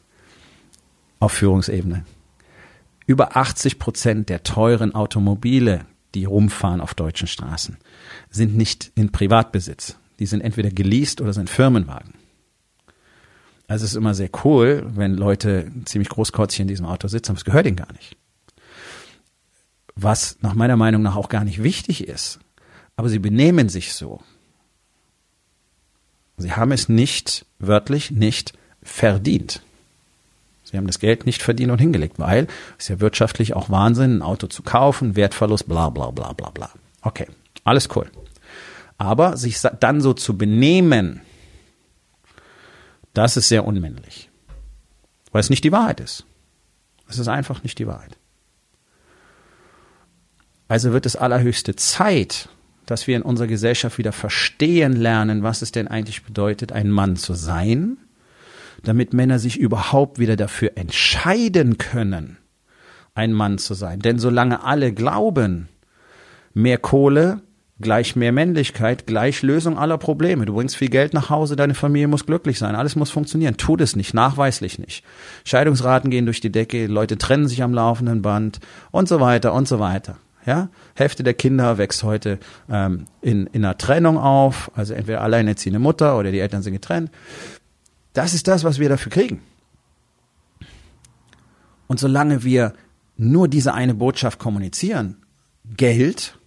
auf 1.20 1.32
Führungsebene. 1.32 2.04
Über 3.06 3.36
80 3.36 3.78
Prozent 3.78 4.28
der 4.28 4.42
teuren 4.42 4.94
Automobile 4.94 5.84
die 6.14 6.24
rumfahren 6.24 6.80
auf 6.80 6.94
deutschen 6.94 7.28
Straßen, 7.28 7.76
sind 8.30 8.56
nicht 8.56 8.92
in 8.94 9.12
Privatbesitz. 9.12 9.96
Die 10.18 10.26
sind 10.26 10.42
entweder 10.42 10.70
geleast 10.70 11.20
oder 11.20 11.32
sind 11.32 11.50
Firmenwagen. 11.50 12.14
Also 13.66 13.84
es 13.84 13.92
ist 13.92 13.96
immer 13.96 14.14
sehr 14.14 14.30
cool, 14.44 14.86
wenn 14.94 15.14
Leute 15.14 15.70
ziemlich 15.86 16.08
großkotzig 16.08 16.60
in 16.60 16.68
diesem 16.68 16.86
Auto 16.86 17.08
sitzen, 17.08 17.32
aber 17.32 17.38
es 17.38 17.44
gehört 17.44 17.66
ihnen 17.66 17.76
gar 17.76 17.92
nicht. 17.92 18.16
Was 19.96 20.38
nach 20.40 20.54
meiner 20.54 20.76
Meinung 20.76 21.02
nach 21.02 21.16
auch 21.16 21.28
gar 21.28 21.44
nicht 21.44 21.62
wichtig 21.62 22.06
ist. 22.06 22.40
Aber 22.96 23.08
sie 23.08 23.18
benehmen 23.18 23.68
sich 23.68 23.92
so. 23.94 24.20
Sie 26.36 26.52
haben 26.52 26.72
es 26.72 26.88
nicht, 26.88 27.46
wörtlich 27.58 28.10
nicht 28.10 28.52
verdient. 28.82 29.62
Sie 30.74 30.78
haben 30.78 30.88
das 30.88 30.98
Geld 30.98 31.24
nicht 31.24 31.40
verdient 31.40 31.70
und 31.70 31.78
hingelegt, 31.78 32.18
weil 32.18 32.48
es 32.80 32.88
ja 32.88 32.98
wirtschaftlich 32.98 33.54
auch 33.54 33.70
Wahnsinn, 33.70 34.16
ein 34.16 34.22
Auto 34.22 34.48
zu 34.48 34.64
kaufen, 34.64 35.14
Wertverlust, 35.14 35.68
bla 35.68 35.88
bla 35.88 36.10
bla 36.10 36.32
bla 36.32 36.50
bla. 36.50 36.68
Okay, 37.00 37.28
alles 37.62 37.88
cool. 37.94 38.10
Aber 38.98 39.36
sich 39.36 39.60
dann 39.78 40.00
so 40.00 40.14
zu 40.14 40.36
benehmen, 40.36 41.20
das 43.12 43.36
ist 43.36 43.48
sehr 43.48 43.64
unmännlich. 43.64 44.30
Weil 45.30 45.42
es 45.42 45.50
nicht 45.50 45.62
die 45.62 45.70
Wahrheit 45.70 46.00
ist. 46.00 46.26
Es 47.08 47.20
ist 47.20 47.28
einfach 47.28 47.62
nicht 47.62 47.78
die 47.78 47.86
Wahrheit. 47.86 48.18
Also 50.66 50.92
wird 50.92 51.06
es 51.06 51.14
allerhöchste 51.14 51.76
Zeit, 51.76 52.48
dass 52.84 53.06
wir 53.06 53.14
in 53.14 53.22
unserer 53.22 53.46
Gesellschaft 53.46 53.96
wieder 53.98 54.10
verstehen 54.10 54.96
lernen, 54.96 55.44
was 55.44 55.62
es 55.62 55.70
denn 55.70 55.86
eigentlich 55.86 56.24
bedeutet, 56.24 56.72
ein 56.72 56.90
Mann 56.90 57.14
zu 57.14 57.34
sein, 57.34 57.96
damit 58.84 59.12
Männer 59.12 59.38
sich 59.38 59.58
überhaupt 59.58 60.18
wieder 60.18 60.36
dafür 60.36 60.72
entscheiden 60.76 61.78
können, 61.78 62.38
ein 63.14 63.32
Mann 63.32 63.58
zu 63.58 63.74
sein. 63.74 64.00
Denn 64.00 64.18
solange 64.18 64.64
alle 64.64 64.92
glauben, 64.92 65.68
mehr 66.52 66.78
Kohle, 66.78 67.40
gleich 67.80 68.14
mehr 68.14 68.32
Männlichkeit, 68.32 69.06
gleich 69.06 69.42
Lösung 69.42 69.78
aller 69.78 69.98
Probleme. 69.98 70.46
Du 70.46 70.54
bringst 70.54 70.76
viel 70.76 70.88
Geld 70.88 71.12
nach 71.12 71.30
Hause, 71.30 71.56
deine 71.56 71.74
Familie 71.74 72.08
muss 72.08 72.26
glücklich 72.26 72.58
sein, 72.58 72.76
alles 72.76 72.96
muss 72.96 73.10
funktionieren. 73.10 73.56
Tut 73.56 73.80
es 73.80 73.96
nicht, 73.96 74.14
nachweislich 74.14 74.78
nicht. 74.78 75.04
Scheidungsraten 75.44 76.10
gehen 76.10 76.26
durch 76.26 76.40
die 76.40 76.52
Decke, 76.52 76.86
Leute 76.86 77.18
trennen 77.18 77.48
sich 77.48 77.62
am 77.62 77.74
laufenden 77.74 78.22
Band 78.22 78.60
und 78.90 79.08
so 79.08 79.20
weiter 79.20 79.52
und 79.52 79.66
so 79.66 79.80
weiter. 79.80 80.16
Ja, 80.46 80.68
Hälfte 80.94 81.22
der 81.22 81.32
Kinder 81.32 81.78
wächst 81.78 82.02
heute 82.02 82.38
ähm, 82.70 83.06
in, 83.22 83.46
in 83.48 83.64
einer 83.64 83.78
Trennung 83.78 84.18
auf, 84.18 84.70
also 84.74 84.92
entweder 84.92 85.22
alleinerziehende 85.22 85.78
Mutter 85.78 86.18
oder 86.18 86.32
die 86.32 86.38
Eltern 86.40 86.62
sind 86.62 86.74
getrennt. 86.74 87.10
Das 88.14 88.32
ist 88.32 88.48
das, 88.48 88.64
was 88.64 88.78
wir 88.78 88.88
dafür 88.88 89.12
kriegen. 89.12 89.42
Und 91.86 92.00
solange 92.00 92.42
wir 92.42 92.72
nur 93.16 93.48
diese 93.48 93.74
eine 93.74 93.94
Botschaft 93.94 94.38
kommunizieren, 94.38 95.18
Geld, 95.64 96.38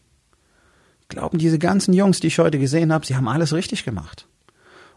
glauben 1.09 1.37
diese 1.37 1.59
ganzen 1.59 1.93
Jungs, 1.93 2.19
die 2.19 2.27
ich 2.27 2.39
heute 2.39 2.57
gesehen 2.57 2.91
habe, 2.91 3.05
sie 3.05 3.15
haben 3.15 3.27
alles 3.27 3.53
richtig 3.53 3.85
gemacht. 3.85 4.27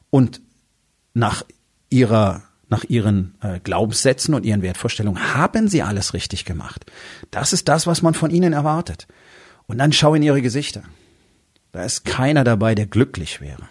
Und 0.08 0.40
nach 1.12 1.44
ihrer 1.90 2.44
nach 2.70 2.84
ihren 2.84 3.34
äh, 3.42 3.58
Glaubenssätzen 3.58 4.32
und 4.32 4.46
ihren 4.46 4.62
Wertvorstellungen 4.62 5.34
haben 5.34 5.66
sie 5.66 5.82
alles 5.82 6.14
richtig 6.14 6.44
gemacht. 6.44 6.86
Das 7.32 7.52
ist 7.52 7.68
das, 7.68 7.88
was 7.88 8.00
man 8.00 8.14
von 8.14 8.30
ihnen 8.30 8.52
erwartet. 8.52 9.08
Und 9.66 9.78
dann 9.78 9.92
schau 9.92 10.14
in 10.14 10.22
ihre 10.22 10.40
Gesichter. 10.40 10.84
Da 11.72 11.82
ist 11.82 12.04
keiner 12.04 12.44
dabei, 12.44 12.76
der 12.76 12.86
glücklich 12.86 13.40
wäre. 13.40 13.68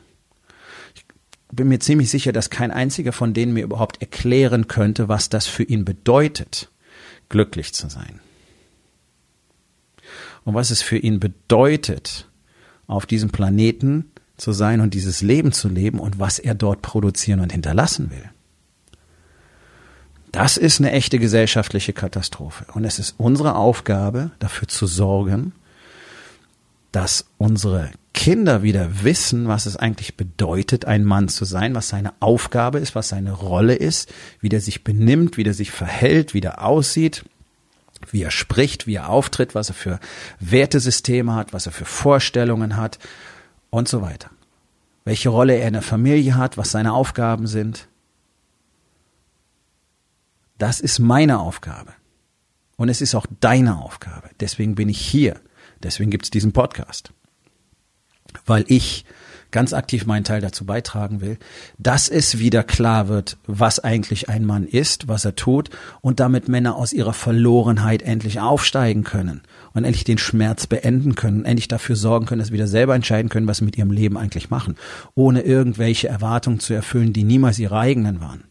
Bin 1.52 1.68
mir 1.68 1.80
ziemlich 1.80 2.10
sicher, 2.10 2.32
dass 2.32 2.50
kein 2.50 2.72
einziger 2.72 3.12
von 3.12 3.34
denen 3.34 3.54
mir 3.54 3.64
überhaupt 3.64 4.02
erklären 4.02 4.68
könnte, 4.68 5.10
was 5.10 5.30
das 5.30 5.48
für 5.48 5.64
ihn 5.64 5.84
bedeutet, 5.84 6.70
glücklich 7.28 7.74
zu 7.74 7.90
sein. 7.90 8.20
Und 10.46 10.54
was 10.54 10.70
es 10.70 10.82
für 10.82 10.98
ihn 10.98 11.20
bedeutet, 11.20 12.28
auf 12.88 13.06
diesem 13.06 13.30
Planeten 13.30 14.12
zu 14.38 14.52
sein 14.52 14.82
und 14.82 14.94
dieses 14.94 15.22
Leben 15.22 15.52
zu 15.52 15.70
leben 15.70 16.00
und 16.00 16.20
was 16.20 16.40
er 16.40 16.56
dort 16.56 16.82
produzieren 16.82 17.40
und 17.40 17.52
hinterlassen 17.52 18.10
will. 18.10 18.30
Das 20.32 20.58
ist 20.58 20.80
eine 20.80 20.92
echte 20.92 21.20
gesellschaftliche 21.20 21.94
Katastrophe. 21.94 22.66
Und 22.74 22.86
es 22.86 23.00
ist 23.00 23.16
unsere 23.18 23.56
Aufgabe, 23.56 24.32
dafür 24.40 24.68
zu 24.68 24.86
sorgen, 24.86 25.54
dass 26.92 27.26
unsere 27.38 27.92
Kinder 28.20 28.64
wieder 28.64 29.06
wissen, 29.06 29.48
was 29.48 29.66
es 29.66 29.78
eigentlich 29.78 30.18
bedeutet, 30.18 30.84
ein 30.84 31.06
Mann 31.06 31.30
zu 31.30 31.46
sein, 31.46 31.74
was 31.74 31.88
seine 31.88 32.12
Aufgabe 32.20 32.80
ist, 32.80 32.94
was 32.94 33.08
seine 33.08 33.32
Rolle 33.32 33.76
ist, 33.76 34.14
wie 34.42 34.50
der 34.50 34.60
sich 34.60 34.84
benimmt, 34.84 35.38
wie 35.38 35.46
der 35.46 35.54
sich 35.54 35.72
verhält, 35.72 36.34
wie 36.34 36.42
der 36.42 36.66
aussieht, 36.66 37.24
wie 38.12 38.22
er 38.22 38.30
spricht, 38.30 38.88
wie 38.88 38.96
er 38.96 39.08
auftritt, 39.08 39.56
was 39.56 39.70
er 39.70 39.74
für 39.74 40.02
Wertesysteme 40.42 41.34
hat, 41.34 41.54
was 41.54 41.66
er 41.66 41.72
für 41.72 41.86
Vorstellungen 41.86 42.76
hat 42.76 43.00
und 43.70 43.88
so 43.88 44.02
weiter. 44.02 44.30
Welche 45.06 45.30
Rolle 45.30 45.56
er 45.56 45.70
in 45.70 45.74
der 45.74 45.82
Familie 45.82 46.36
hat, 46.36 46.58
was 46.58 46.72
seine 46.72 46.92
Aufgaben 46.92 47.48
sind. 47.48 47.88
Das 50.58 50.82
ist 50.82 51.00
meine 51.00 51.40
Aufgabe. 51.40 51.94
Und 52.76 52.90
es 52.90 53.00
ist 53.00 53.16
auch 53.16 53.28
deine 53.40 53.78
Aufgabe. 53.78 54.30
Deswegen 54.42 54.76
bin 54.76 54.90
ich 54.90 55.00
hier. 55.00 55.40
Deswegen 55.82 56.12
gibt 56.12 56.26
es 56.26 56.32
diesen 56.32 56.52
Podcast. 56.52 57.14
Weil 58.46 58.66
ich 58.68 59.06
ganz 59.52 59.74
aktiv 59.74 60.06
meinen 60.06 60.24
Teil 60.24 60.42
dazu 60.42 60.66
beitragen 60.66 61.22
will, 61.22 61.38
dass 61.78 62.10
es 62.10 62.40
wieder 62.40 62.64
klar 62.64 63.08
wird, 63.08 63.38
was 63.48 63.80
eigentlich 63.80 64.30
ein 64.30 64.46
Mann 64.46 64.66
ist, 64.66 65.08
was 65.08 65.26
er 65.26 65.36
tut 65.36 65.70
und 66.02 66.20
damit 66.20 66.48
Männer 66.48 66.76
aus 66.76 66.94
ihrer 66.94 67.14
Verlorenheit 67.14 68.02
endlich 68.02 68.40
aufsteigen 68.40 69.04
können 69.04 69.42
und 69.74 69.86
endlich 69.86 70.04
den 70.04 70.18
Schmerz 70.18 70.68
beenden 70.68 71.16
können, 71.16 71.46
endlich 71.46 71.68
dafür 71.68 71.96
sorgen 71.96 72.26
können, 72.26 72.40
dass 72.40 72.50
sie 72.50 72.54
wieder 72.54 72.68
selber 72.68 72.96
entscheiden 72.96 73.30
können, 73.30 73.48
was 73.48 73.58
sie 73.58 73.66
mit 73.66 73.78
ihrem 73.78 73.92
Leben 73.92 74.18
eigentlich 74.18 74.50
machen, 74.50 74.76
ohne 75.16 75.42
irgendwelche 75.42 76.08
Erwartungen 76.08 76.60
zu 76.60 76.74
erfüllen, 76.74 77.14
die 77.14 77.24
niemals 77.24 77.60
ihre 77.60 77.78
eigenen 77.78 78.22
waren. 78.22 78.44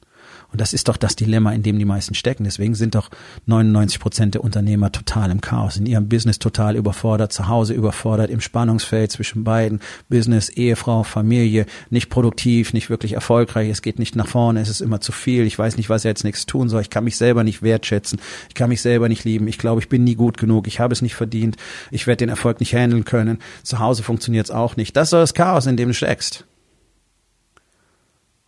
Und 0.51 0.63
das 0.63 0.73
ist 0.73 0.89
doch 0.89 0.97
das 0.97 1.15
Dilemma, 1.15 1.53
in 1.53 1.63
dem 1.63 1.79
die 1.79 1.85
meisten 1.85 2.15
stecken. 2.15 2.45
Deswegen 2.45 2.75
sind 2.75 2.95
doch 2.95 3.11
99 3.47 4.01
Prozent 4.01 4.35
der 4.35 4.43
Unternehmer 4.43 4.91
total 4.91 5.31
im 5.31 5.43
Chaos, 5.43 5.77
in 5.77 5.85
ihrem 5.85 6.09
Business 6.09 6.39
total 6.39 6.75
überfordert, 6.77 7.35
zu 7.35 7.49
Hause 7.49 7.75
überfordert, 7.75 8.31
im 8.31 8.41
Spannungsfeld 8.41 9.13
zwischen 9.13 9.45
beiden, 9.45 9.81
Business, 10.09 10.49
Ehefrau, 10.49 11.03
Familie, 11.03 11.67
nicht 11.91 12.09
produktiv, 12.09 12.73
nicht 12.73 12.89
wirklich 12.89 13.13
erfolgreich, 13.13 13.69
es 13.69 13.83
geht 13.83 13.99
nicht 13.99 14.17
nach 14.17 14.27
vorne, 14.27 14.61
es 14.61 14.71
ist 14.71 14.81
immer 14.81 15.03
zu 15.03 15.13
viel, 15.13 15.45
ich 15.45 15.59
weiß 15.59 15.77
nicht, 15.77 15.91
was 15.91 16.05
ich 16.05 16.09
jetzt 16.09 16.25
nichts 16.25 16.47
tun 16.47 16.71
soll, 16.71 16.81
ich 16.81 16.91
kann 16.91 17.05
mich 17.05 17.17
selber 17.17 17.45
nicht 17.45 17.63
wertschätzen, 17.63 18.19
ich 18.49 18.55
kann 18.55 18.71
mich 18.71 18.81
selber 18.81 19.09
nicht 19.09 19.25
lieben, 19.25 19.49
ich 19.49 19.59
glaube, 19.59 19.83
ich 19.83 19.91
bin 19.91 20.05
nie 20.05 20.15
gut 20.15 20.39
genug, 20.39 20.67
ich 20.67 20.81
habe 20.81 20.95
es 20.95 21.03
nicht 21.03 21.15
verdient, 21.15 21.57
ich 21.91 22.07
werde 22.07 22.19
den 22.19 22.31
Erfolg 22.31 22.61
nicht 22.61 22.75
handeln 22.75 23.05
können, 23.05 23.39
zu 23.63 23.81
Hause 23.81 24.03
funktioniert 24.03 24.47
es 24.47 24.51
auch 24.51 24.77
nicht. 24.77 24.97
Das 24.97 25.09
ist 25.09 25.13
das 25.13 25.35
Chaos, 25.35 25.67
in 25.67 25.77
dem 25.77 25.89
du 25.89 25.95
steckst. 25.95 26.47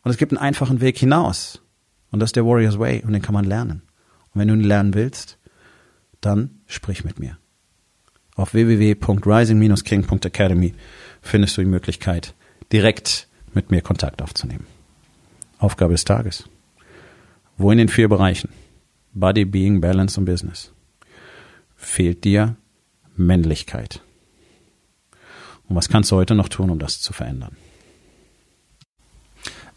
Und 0.03 0.11
es 0.11 0.17
gibt 0.17 0.33
einen 0.33 0.39
einfachen 0.39 0.81
Weg 0.81 0.97
hinaus. 0.97 1.61
Und 2.11 2.20
das 2.20 2.29
ist 2.29 2.37
der 2.37 2.46
Warrior's 2.46 2.79
Way 2.79 3.03
und 3.05 3.12
den 3.12 3.20
kann 3.23 3.35
man 3.35 3.44
lernen. 3.44 3.83
Und 4.33 4.40
wenn 4.40 4.49
du 4.49 4.55
ihn 4.55 4.64
lernen 4.64 4.94
willst, 4.94 5.38
dann 6.20 6.61
sprich 6.66 7.05
mit 7.05 7.18
mir. 7.18 7.38
Auf 8.37 8.55
www.rising-king.academy 8.55 10.75
findest 11.20 11.57
du 11.57 11.62
die 11.62 11.68
Möglichkeit, 11.68 12.35
direkt 12.73 13.29
mit 13.53 13.70
mir 13.70 13.83
Kontakt 13.83 14.23
aufzunehmen. 14.23 14.66
Aufgabe 15.59 15.92
des 15.92 16.05
Tages. 16.05 16.49
Wo 17.57 17.70
in 17.70 17.79
den 17.79 17.88
vier 17.88 18.09
Bereichen 18.09 18.51
Body, 19.12 19.44
Being, 19.44 19.81
Balance 19.81 20.18
und 20.18 20.27
Business 20.27 20.73
fehlt 21.77 22.25
dir 22.25 22.57
Männlichkeit? 23.16 24.01
Und 25.68 25.77
was 25.77 25.88
kannst 25.88 26.11
du 26.11 26.16
heute 26.16 26.35
noch 26.35 26.49
tun, 26.49 26.70
um 26.70 26.79
das 26.79 27.01
zu 27.01 27.12
verändern? 27.12 27.57